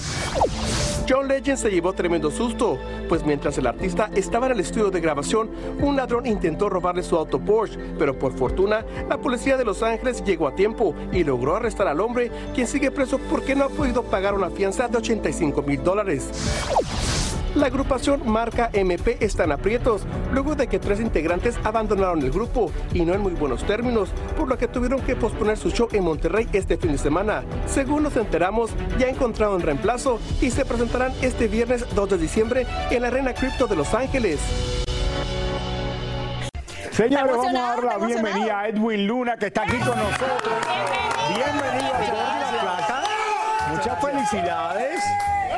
John 1.07 1.27
Legend 1.27 1.57
se 1.57 1.69
llevó 1.69 1.93
tremendo 1.93 2.29
susto, 2.29 2.77
pues 3.07 3.25
mientras 3.25 3.57
el 3.57 3.67
artista 3.67 4.09
estaba 4.13 4.47
en 4.47 4.53
el 4.53 4.59
estudio 4.59 4.91
de 4.91 4.99
grabación, 4.99 5.49
un 5.79 5.95
ladrón 5.95 6.25
intentó 6.25 6.67
robarle 6.67 7.01
su 7.01 7.15
auto 7.15 7.39
Porsche, 7.39 7.79
pero 7.97 8.17
por 8.19 8.33
fortuna, 8.33 8.83
la 9.07 9.17
policía 9.17 9.55
de 9.55 9.63
Los 9.63 9.83
Ángeles 9.83 10.21
llegó 10.25 10.47
a 10.47 10.55
tiempo 10.55 10.93
y 11.13 11.23
logró 11.23 11.55
arrestar 11.55 11.87
al 11.87 12.01
hombre, 12.01 12.29
quien 12.53 12.67
sigue 12.67 12.91
preso 12.91 13.19
porque 13.29 13.55
no 13.55 13.63
ha 13.63 13.69
podido 13.69 14.03
pagar 14.03 14.33
una 14.33 14.49
fianza 14.49 14.89
de 14.89 14.97
85 14.97 15.61
mil 15.61 15.81
dólares. 15.81 16.29
La 17.57 17.67
agrupación 17.67 18.21
Marca 18.23 18.69
MP 18.71 19.17
están 19.19 19.51
aprietos, 19.51 20.03
luego 20.31 20.53
de 20.53 20.67
que 20.67 20.77
tres 20.77 20.99
integrantes 20.99 21.57
abandonaron 21.63 22.21
el 22.21 22.29
grupo 22.29 22.71
y 22.93 23.01
no 23.01 23.15
en 23.15 23.21
muy 23.21 23.33
buenos 23.33 23.63
términos, 23.63 24.09
por 24.37 24.47
lo 24.47 24.59
que 24.59 24.67
tuvieron 24.67 25.01
que 25.01 25.15
posponer 25.15 25.57
su 25.57 25.71
show 25.71 25.87
en 25.91 26.03
Monterrey 26.03 26.47
este 26.53 26.77
fin 26.77 26.91
de 26.91 26.99
semana. 26.99 27.43
Según 27.65 28.03
nos 28.03 28.15
enteramos, 28.15 28.69
ya 28.99 29.07
encontraron 29.07 29.59
reemplazo 29.61 30.19
y 30.39 30.51
se 30.51 30.65
presentarán 30.65 31.13
este 31.23 31.47
viernes 31.47 31.83
2 31.95 32.09
de 32.11 32.17
diciembre 32.19 32.67
en 32.91 33.01
la 33.01 33.07
Arena 33.07 33.33
Crypto 33.33 33.65
de 33.65 33.75
Los 33.75 33.91
Ángeles. 33.95 34.39
Señores, 36.91 37.37
vamos 37.37 37.47
a 37.47 37.53
dar 37.53 37.83
la 37.83 37.97
bienvenida 37.97 38.59
a 38.59 38.67
Edwin 38.67 39.07
Luna, 39.07 39.35
que 39.35 39.47
está 39.47 39.63
aquí 39.63 39.77
con 39.77 39.97
nosotros. 39.97 40.59
Bienvenido 41.29 41.95
a 41.95 42.39
la 42.39 42.61
Plata. 42.61 43.03
Muchas 43.71 43.99
felicidades. 43.99 45.01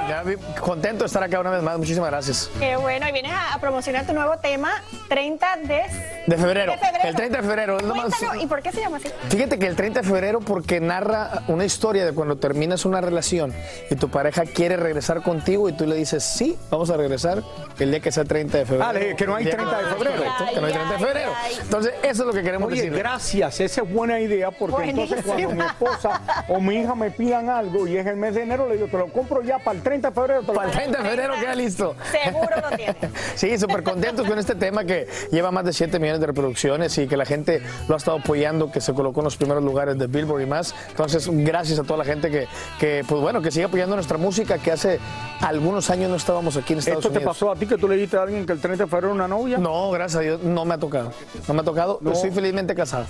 Ya, 0.09 0.23
vi- 0.23 0.37
contento 0.59 1.03
de 1.03 1.05
estar 1.05 1.23
acá 1.23 1.39
una 1.39 1.51
vez 1.51 1.61
más. 1.61 1.77
Muchísimas 1.77 2.09
gracias. 2.09 2.49
Qué 2.59 2.75
bueno, 2.77 3.07
y 3.07 3.11
vienes 3.11 3.31
a, 3.31 3.53
a 3.53 3.59
promocionar 3.59 4.05
tu 4.07 4.13
nuevo 4.13 4.37
tema, 4.39 4.71
30 5.07 5.57
de, 5.57 5.83
De 6.25 6.35
febrero. 6.37 6.71
de 6.71 6.77
febrero. 6.79 7.07
El 7.07 7.15
30 7.15 7.37
de 7.41 7.43
febrero. 7.47 7.77
Es 7.77 7.83
lo 7.83 7.95
más... 7.95 8.11
¿y 8.41 8.47
por 8.47 8.61
qué 8.63 8.71
se 8.71 8.81
llama 8.81 8.97
así? 8.97 9.09
Fíjate 9.29 9.59
que 9.59 9.67
el 9.67 9.75
30 9.75 10.01
de 10.01 10.07
febrero 10.07 10.39
porque 10.39 10.79
narra 10.79 11.43
una 11.47 11.63
historia 11.63 12.05
de 12.05 12.13
cuando 12.13 12.37
terminas 12.37 12.85
una 12.85 13.01
relación 13.01 13.53
y 13.91 13.95
tu 13.95 14.09
pareja 14.09 14.45
quiere 14.45 14.77
regresar 14.77 15.21
contigo 15.21 15.69
y 15.69 15.73
tú 15.73 15.85
le 15.85 15.95
dices, 15.95 16.23
sí, 16.23 16.57
vamos 16.71 16.89
a 16.89 16.97
regresar 16.97 17.43
el 17.77 17.91
día 17.91 17.99
que 17.99 18.11
sea 18.11 18.25
30 18.25 18.57
de 18.57 18.65
febrero. 18.65 18.89
Ah, 18.89 18.93
le- 18.93 19.15
que 19.15 19.27
no 19.27 19.35
hay 19.35 19.43
El 19.43 19.49
día 19.51 19.57
30 19.57 19.77
de 19.77 19.85
febrero. 19.93 20.15
Correcto, 20.17 20.45
que 20.55 20.61
no 20.61 20.67
hay 20.67 20.73
30 20.73 20.91
de 20.93 20.99
febrero. 20.99 21.31
Entonces, 21.61 21.93
eso 22.01 22.21
es 22.23 22.27
lo 22.27 22.33
que 22.33 22.41
queremos 22.41 22.71
decir. 22.71 22.91
gracias, 22.93 23.59
esa 23.59 23.81
es 23.83 23.93
buena 23.93 24.19
idea 24.19 24.49
porque 24.49 24.89
entonces 24.89 25.23
cuando 25.23 25.49
mi 25.51 25.61
esposa 25.61 26.21
o 26.47 26.59
mi 26.59 26.77
hija 26.77 26.95
me 26.95 27.11
pidan 27.11 27.47
algo 27.49 27.87
y 27.87 27.95
es 27.97 28.07
el 28.07 28.15
mes 28.15 28.33
de 28.33 28.41
enero, 28.41 28.67
le 28.67 28.75
digo, 28.75 28.87
te 28.87 28.97
lo 28.97 29.07
compro 29.13 29.43
ya 29.43 29.59
para 29.59 29.77
el 29.77 29.83
30 29.83 29.98
de 30.07 30.13
febrero. 30.13 30.41
te 30.41 30.51
Para 30.53 30.67
el 30.69 30.75
30 30.75 30.97
de 31.03 31.09
febrero 31.09 31.33
queda 31.39 31.55
listo. 31.55 31.95
Seguro 32.11 32.55
lo 32.69 32.75
tienes. 32.77 32.95
Sí, 33.35 33.57
súper 33.57 33.83
contentos 33.83 34.27
con 34.27 34.37
este 34.39 34.55
tema 34.55 34.83
que 34.83 35.07
lleva 35.31 35.51
más 35.51 35.63
de 35.65 35.71
7 35.73 35.97
millones 35.99 36.19
de 36.21 36.27
reproducciones 36.27 36.97
y 36.97 37.07
que 37.07 37.15
la 37.17 37.25
gente 37.25 37.61
lo 37.87 37.93
ha 37.95 37.97
estado 37.97 38.17
apoyando, 38.17 38.71
que 38.71 38.81
se 38.81 38.93
colocó 38.93 39.21
en 39.21 39.25
los 39.25 39.37
primeros 39.37 39.63
lugares 39.63 39.97
de 39.97 40.07
Billboard 40.07 40.41
y 40.41 40.45
más. 40.45 40.73
Entonces, 40.89 41.27
gracias 41.31 41.79
a 41.79 41.83
toda 41.83 41.97
la 41.97 42.05
gente 42.05 42.29
que, 42.29 42.47
que 42.79 43.03
pues 43.07 43.21
bueno, 43.21 43.41
que 43.41 43.51
sigue 43.51 43.65
apoyando 43.65 43.95
nuestra 43.95 44.17
música, 44.17 44.57
que 44.57 44.71
hace 44.71 44.99
algunos 45.41 45.89
años 45.89 46.09
no 46.09 46.15
estábamos 46.17 46.57
aquí 46.57 46.73
en 46.73 46.79
Estados 46.79 46.99
¿Esto 46.99 47.11
te 47.11 47.17
Unidos. 47.19 47.35
pasó 47.37 47.51
a 47.51 47.55
ti 47.55 47.65
que 47.65 47.77
tú 47.77 47.87
le 47.87 47.95
dijiste 47.95 48.17
a 48.17 48.23
alguien 48.23 48.45
que 48.45 48.53
el 48.53 48.59
30 48.59 48.83
de 48.83 48.89
febrero 48.89 49.07
era 49.07 49.15
una 49.15 49.27
novia? 49.27 49.57
No, 49.57 49.89
gracias 49.91 50.17
a 50.19 50.21
Dios, 50.21 50.41
no 50.43 50.65
me 50.65 50.73
ha 50.73 50.77
tocado. 50.77 51.11
No 51.47 51.53
me 51.53 51.61
ha 51.61 51.63
tocado, 51.63 51.99
No. 52.01 52.11
estoy 52.11 52.31
felizmente 52.31 52.75
casado. 52.75 53.05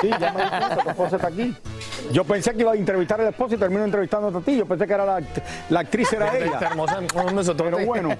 Sí, 0.00 0.10
ya 0.10 0.32
me 0.32 0.42
di 0.42 0.48
cuenta, 0.48 0.76
tu 0.82 0.88
esposa 0.90 1.16
está 1.16 1.28
aquí. 1.28 1.56
Yo 2.12 2.24
pensé 2.24 2.52
que 2.52 2.60
iba 2.60 2.72
a 2.72 2.76
entrevistar 2.76 3.20
al 3.20 3.28
esposo 3.28 3.54
y 3.54 3.58
termino 3.58 3.84
entrevistándote 3.84 4.38
a 4.38 4.40
ti. 4.40 4.56
Yo 4.58 4.66
pensé 4.66 4.86
que 4.86 4.92
era 4.92 5.06
la, 5.06 5.22
la 5.70 5.80
actriz 5.80 6.12
era 6.12 6.36
ella. 6.36 6.46
Está 6.46 6.66
hermosa. 6.66 7.00
Pero 7.56 7.78
bueno, 7.86 8.10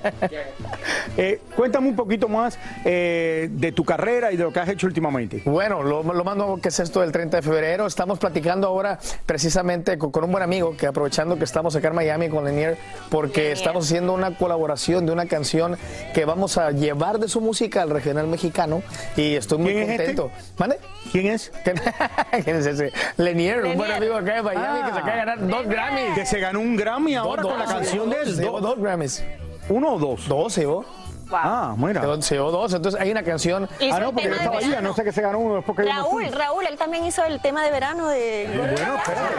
eh, 1.17 1.41
cuéntame 1.55 1.89
un 1.89 1.97
poquito 1.97 2.29
más 2.29 2.59
eh, 2.85 3.49
de 3.51 3.73
tu 3.73 3.85
carrera 3.85 4.33
y 4.33 4.37
de 4.37 4.45
lo 4.45 4.53
que 4.53 4.61
has 4.61 4.69
hecho 4.69 4.87
últimamente. 4.87 5.43
Bueno, 5.45 5.83
lo, 5.83 6.03
lo 6.03 6.25
más 6.25 6.37
nuevo 6.37 6.59
que 6.61 6.69
es 6.69 6.81
esto 6.81 7.01
del 7.01 7.13
30 7.13 7.39
de 7.39 7.43
febrero. 7.43 7.87
Estamos 7.87 8.19
platicando 8.19 8.67
ahora 8.69 8.99
precisamente 9.27 9.99
con, 9.99 10.11
con 10.11 10.25
un 10.25 10.33
buen 10.33 10.43
amigo 10.43 10.77
que 10.77 10.87
aprovechando 10.87 11.37
que 11.37 11.45
estamos 11.45 11.77
acá 11.77 11.89
en 11.89 11.95
Miami 11.95 12.29
con 12.29 12.45
Lenier, 12.45 12.79
porque 13.11 13.53
estamos 13.53 13.87
haciendo 13.87 14.13
una 14.13 14.37
colaboración 14.37 15.07
de 15.07 15.13
una 15.13 15.27
canción 15.27 15.77
que 16.15 16.25
vamos 16.25 16.59
a 16.59 16.71
llevar 16.71 17.19
de 17.19 17.29
su 17.29 17.41
música 17.41 17.83
al 17.83 17.91
regional 17.91 18.27
mexicano 18.29 18.83
y 19.17 19.35
estoy 19.35 19.59
muy 19.59 19.73
¿Quién 19.73 19.83
es 19.85 19.91
este? 19.91 20.15
contento. 20.15 20.31
¿Mande? 20.59 20.79
¿Quién 21.13 21.27
es? 21.27 21.53
¿Quién 22.45 22.57
es 22.57 22.67
ese? 22.67 22.93
Lenier, 23.17 23.65
un 23.65 23.77
buen 23.77 23.93
amigo 23.93 24.17
acá 24.17 24.35
de 24.35 24.43
Miami 24.43 24.83
que 24.83 24.93
se 24.93 24.99
acaba 24.99 25.13
de 25.13 25.17
ganar 25.19 25.47
dos 25.47 25.67
Grammys. 25.67 26.15
Que 26.15 26.27
se 26.27 26.41
ganó 26.41 26.61
un 26.61 26.77
Grammy 26.77 27.15
ahora 27.15 27.43
Dos, 27.43 27.51
con 27.53 27.61
la 27.61 27.67
dos, 27.67 27.75
canción 27.75 28.11
dos, 28.11 28.19
de 28.19 28.23
él. 28.31 28.37
llevó 28.37 28.61
dos 28.61 28.79
Grammys. 28.79 29.25
¿Uno 29.69 29.95
o 29.95 29.99
dos? 29.99 30.29
Dos 30.29 30.53
se 30.53 30.61
llevó. 30.63 30.85
Ah, 31.33 31.75
mira. 31.77 32.03
Se 32.21 32.35
llevó- 32.37 32.51
dos, 32.51 32.75
entonces 32.75 33.01
hay 33.01 33.11
una 33.11 33.23
canción. 33.23 33.67
Ah, 33.91 33.99
no, 33.99 34.13
porque 34.13 34.29
yo 34.29 34.35
estaba 34.35 34.59
ahí, 34.59 34.69
verano. 34.69 34.89
no 34.91 34.95
sé 34.95 35.05
que 35.05 35.13
se 35.13 35.23
ganó 35.23 35.39
uno 35.39 35.55
me 35.57 35.63
fui. 35.63 35.75
Raúl, 35.85 36.31
Raúl, 36.33 36.67
él 36.67 36.77
también 36.77 37.05
hizo 37.05 37.25
el 37.25 37.41
tema 37.41 37.65
de 37.65 37.71
verano 37.71 38.09
de... 38.09 38.47
Bueno, 38.55 38.97
espérate. 38.97 39.35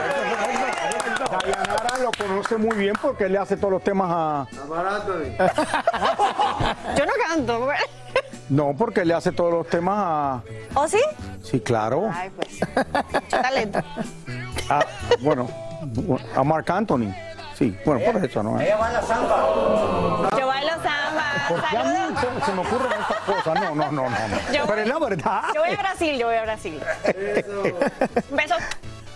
Dayanara 1.32 1.98
lo 2.00 2.12
conoce 2.12 2.58
muy 2.58 2.76
bien 2.76 2.94
porque 3.02 3.26
él 3.26 3.34
le 3.34 3.38
hace 3.38 3.56
todos 3.56 3.74
los 3.74 3.84
temas 3.84 4.10
a... 4.12 4.48
Yo 6.98 7.06
no 7.06 7.14
canto. 7.30 7.68
No, 8.50 8.76
porque 8.78 9.02
él 9.02 9.08
le 9.08 9.14
hace 9.16 9.32
todos 9.32 9.52
los 9.52 9.68
temas 9.68 9.96
a... 9.98 10.42
¿Oh, 10.76 10.88
sí? 10.88 11.00
Sí, 11.44 11.60
claro. 11.60 12.10
Ay, 12.14 12.30
pues, 12.36 12.60
mucho 13.14 13.42
talento. 13.42 13.80
A- 14.70 14.86
bueno, 15.22 15.50
a 16.36 16.44
Mark 16.44 16.72
Anthony. 16.72 17.14
Sí, 17.58 17.76
bueno, 17.86 18.12
por 18.12 18.24
eso, 18.24 18.44
¿no? 18.44 18.62
Yo 18.62 18.78
bailo 18.78 19.02
samba. 19.02 19.56
¿Por 21.48 21.64
qué 21.70 21.78
a 21.78 21.84
mí 21.84 22.16
se, 22.20 22.46
se 22.46 22.52
me 22.54 22.62
ocurren 22.62 22.92
estas 23.02 23.20
cosas? 23.22 23.56
No, 23.62 23.76
no, 23.76 23.92
no, 23.92 24.10
no. 24.10 24.10
no. 24.10 24.38
Yo 24.54 24.66
Pero 24.68 24.82
es 24.82 24.88
la 24.88 25.00
verdad. 25.00 25.42
Yo 25.54 25.62
voy 25.62 25.72
a 25.72 25.78
Brasil, 25.78 26.18
yo 26.18 26.28
voy 26.28 26.36
a 26.36 26.42
Brasil. 26.44 26.82
Un 28.30 28.36
beso. 28.38 28.56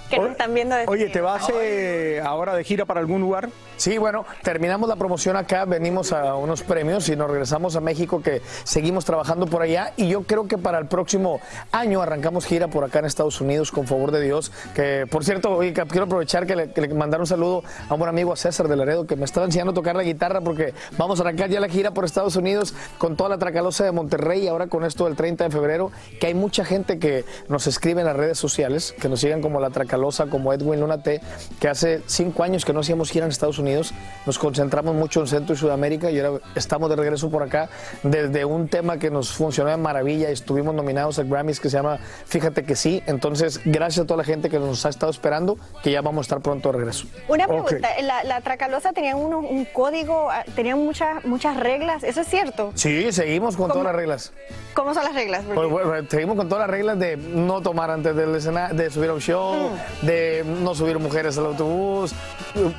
Que 0.09 0.17
nos 0.17 0.31
están 0.31 0.53
viendo 0.53 0.75
desde 0.75 0.91
Oye, 0.91 1.09
¿te 1.09 1.21
vas 1.21 1.49
eh, 1.61 2.21
ahora 2.23 2.55
de 2.55 2.63
gira 2.63 2.85
para 2.85 2.99
algún 2.99 3.21
lugar? 3.21 3.49
Sí, 3.77 3.97
bueno, 3.97 4.25
terminamos 4.43 4.89
la 4.89 4.97
promoción 4.97 5.37
acá, 5.37 5.63
venimos 5.65 6.11
a 6.11 6.35
unos 6.35 6.63
premios 6.63 7.07
y 7.07 7.15
nos 7.15 7.29
regresamos 7.29 7.75
a 7.77 7.79
México 7.79 8.21
que 8.21 8.41
seguimos 8.65 9.05
trabajando 9.05 9.47
por 9.47 9.61
allá. 9.61 9.93
Y 9.95 10.09
yo 10.09 10.23
creo 10.23 10.47
que 10.47 10.57
para 10.57 10.79
el 10.79 10.87
próximo 10.87 11.39
año 11.71 12.01
arrancamos 12.01 12.45
gira 12.45 12.67
por 12.67 12.83
acá 12.83 12.99
en 12.99 13.05
Estados 13.05 13.39
Unidos 13.39 13.71
con 13.71 13.87
favor 13.87 14.11
de 14.11 14.21
Dios, 14.21 14.51
que 14.75 15.07
por 15.09 15.23
cierto, 15.23 15.55
oye, 15.55 15.73
quiero 15.73 16.05
aprovechar 16.05 16.45
que 16.45 16.55
le, 16.55 16.71
que 16.71 16.81
le 16.81 16.89
mandar 16.93 17.21
un 17.21 17.27
saludo 17.27 17.63
a 17.87 17.93
un 17.93 17.99
buen 17.99 18.09
amigo 18.09 18.33
a 18.33 18.35
César 18.35 18.67
de 18.67 18.75
Laredo 18.75 19.07
que 19.07 19.15
me 19.15 19.25
estaba 19.25 19.45
enseñando 19.45 19.71
a 19.71 19.73
tocar 19.73 19.95
la 19.95 20.03
guitarra 20.03 20.41
porque 20.41 20.73
vamos 20.97 21.19
a 21.19 21.23
arrancar 21.23 21.49
ya 21.49 21.59
la 21.59 21.69
gira 21.69 21.91
por 21.91 22.03
Estados 22.03 22.35
Unidos 22.35 22.73
con 22.97 23.15
toda 23.15 23.29
la 23.29 23.37
tracalosa 23.37 23.85
de 23.85 23.91
Monterrey 23.91 24.43
y 24.43 24.47
ahora 24.47 24.67
con 24.67 24.83
esto 24.83 25.05
del 25.05 25.15
30 25.15 25.45
de 25.45 25.49
febrero, 25.51 25.91
que 26.19 26.27
hay 26.27 26.33
mucha 26.33 26.65
gente 26.65 26.99
que 26.99 27.23
nos 27.47 27.67
escribe 27.67 28.01
en 28.01 28.07
las 28.07 28.15
redes 28.15 28.37
sociales, 28.37 28.93
que 28.99 29.07
nos 29.07 29.21
sigan 29.21 29.41
como 29.41 29.59
la 29.59 29.69
tracalosa, 29.69 29.98
como 30.29 30.53
Edwin 30.53 30.79
Luna 30.79 31.01
T, 31.03 31.21
que 31.59 31.67
hace 31.67 32.01
cinco 32.07 32.43
años 32.43 32.65
que 32.65 32.73
no 32.73 32.79
hacíamos 32.79 33.09
gira 33.11 33.25
en 33.25 33.31
Estados 33.31 33.59
Unidos 33.59 33.93
nos 34.25 34.39
concentramos 34.39 34.95
mucho 34.95 35.19
en 35.21 35.27
Centro 35.27 35.53
y 35.55 35.57
Sudamérica 35.57 36.09
y 36.09 36.19
ahora 36.19 36.41
estamos 36.55 36.89
de 36.89 36.95
regreso 36.95 37.29
por 37.29 37.43
acá 37.43 37.69
desde 38.03 38.45
un 38.45 38.67
tema 38.67 38.97
que 38.97 39.09
nos 39.11 39.31
funcionó 39.33 39.69
de 39.69 39.77
maravilla 39.77 40.29
y 40.29 40.33
estuvimos 40.33 40.73
nominados 40.73 41.19
al 41.19 41.27
Grammys 41.27 41.59
que 41.59 41.69
se 41.69 41.77
llama 41.77 41.99
Fíjate 42.25 42.63
que 42.63 42.75
sí. 42.75 43.03
Entonces, 43.07 43.61
gracias 43.65 44.03
a 44.05 44.07
toda 44.07 44.17
la 44.19 44.23
gente 44.23 44.49
que 44.49 44.59
nos 44.59 44.85
ha 44.85 44.89
estado 44.89 45.11
esperando, 45.11 45.57
que 45.83 45.91
ya 45.91 46.01
vamos 46.01 46.19
a 46.19 46.25
estar 46.25 46.39
pronto 46.41 46.71
de 46.71 46.77
regreso. 46.77 47.05
Una 47.27 47.47
pregunta, 47.47 47.89
la, 48.01 48.23
la 48.23 48.41
Tracalosa 48.41 48.93
tenía 48.93 49.15
uno- 49.15 49.39
un 49.39 49.65
código, 49.65 50.29
ah, 50.31 50.43
tenía 50.55 50.75
muchas, 50.75 51.23
muchas 51.25 51.57
reglas, 51.57 52.03
¿eso 52.03 52.21
es 52.21 52.27
cierto? 52.27 52.71
Sí, 52.75 53.11
seguimos 53.11 53.55
con 53.57 53.69
todas 53.69 53.83
las 53.83 53.95
reglas. 53.95 54.33
¿Cómo 54.73 54.93
son 54.93 55.03
las 55.03 55.13
reglas? 55.13 55.43
Pues, 55.53 55.69
bueno, 55.69 55.91
seguimos 56.09 56.35
con 56.37 56.47
todas 56.47 56.61
las 56.67 56.69
reglas 56.69 56.97
de 56.99 57.17
no 57.17 57.61
tomar 57.61 57.89
antes 57.91 58.15
del 58.15 58.33
escenario, 58.35 58.75
de 58.77 58.89
subir 58.89 59.09
a 59.09 59.13
un 59.13 59.19
show, 59.21 59.69
Mm. 59.69 59.73
De 60.01 60.43
no 60.45 60.75
subir 60.75 60.99
mujeres 60.99 61.37
al 61.37 61.47
autobús. 61.47 62.13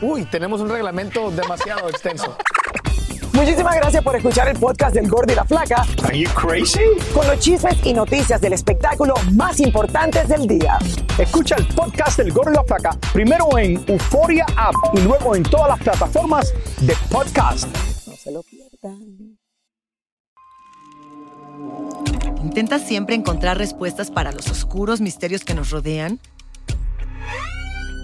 Uy, 0.00 0.24
tenemos 0.24 0.60
un 0.60 0.68
reglamento 0.68 1.30
demasiado 1.30 1.88
extenso. 1.88 2.36
Muchísimas 3.32 3.76
gracias 3.76 4.02
por 4.02 4.16
escuchar 4.16 4.48
el 4.48 4.58
podcast 4.58 4.94
del 4.94 5.08
Gordo 5.08 5.32
y 5.32 5.36
la 5.36 5.44
Flaca. 5.44 5.86
Are 6.04 6.18
you 6.18 6.28
crazy? 6.34 6.80
Con 7.14 7.26
los 7.26 7.38
chismes 7.38 7.76
y 7.84 7.94
noticias 7.94 8.40
del 8.40 8.52
espectáculo 8.52 9.14
más 9.32 9.60
importantes 9.60 10.28
del 10.28 10.46
día. 10.46 10.78
Escucha 11.16 11.54
el 11.56 11.66
podcast 11.68 12.18
del 12.18 12.32
Gordo 12.32 12.50
y 12.50 12.54
la 12.56 12.64
Flaca 12.64 12.90
primero 13.12 13.46
en 13.56 13.82
Euforia 13.86 14.44
App 14.56 14.74
y 14.94 15.00
luego 15.00 15.36
en 15.36 15.42
todas 15.44 15.68
las 15.68 15.78
plataformas 15.78 16.52
de 16.80 16.94
podcast. 17.10 17.66
No 18.06 18.14
se 18.16 18.32
lo 18.32 18.42
pierdan. 18.42 19.38
¿Intentas 22.42 22.82
siempre 22.82 23.14
encontrar 23.14 23.58
respuestas 23.58 24.10
para 24.10 24.32
los 24.32 24.50
oscuros 24.50 25.00
misterios 25.00 25.44
que 25.44 25.54
nos 25.54 25.70
rodean? 25.70 26.18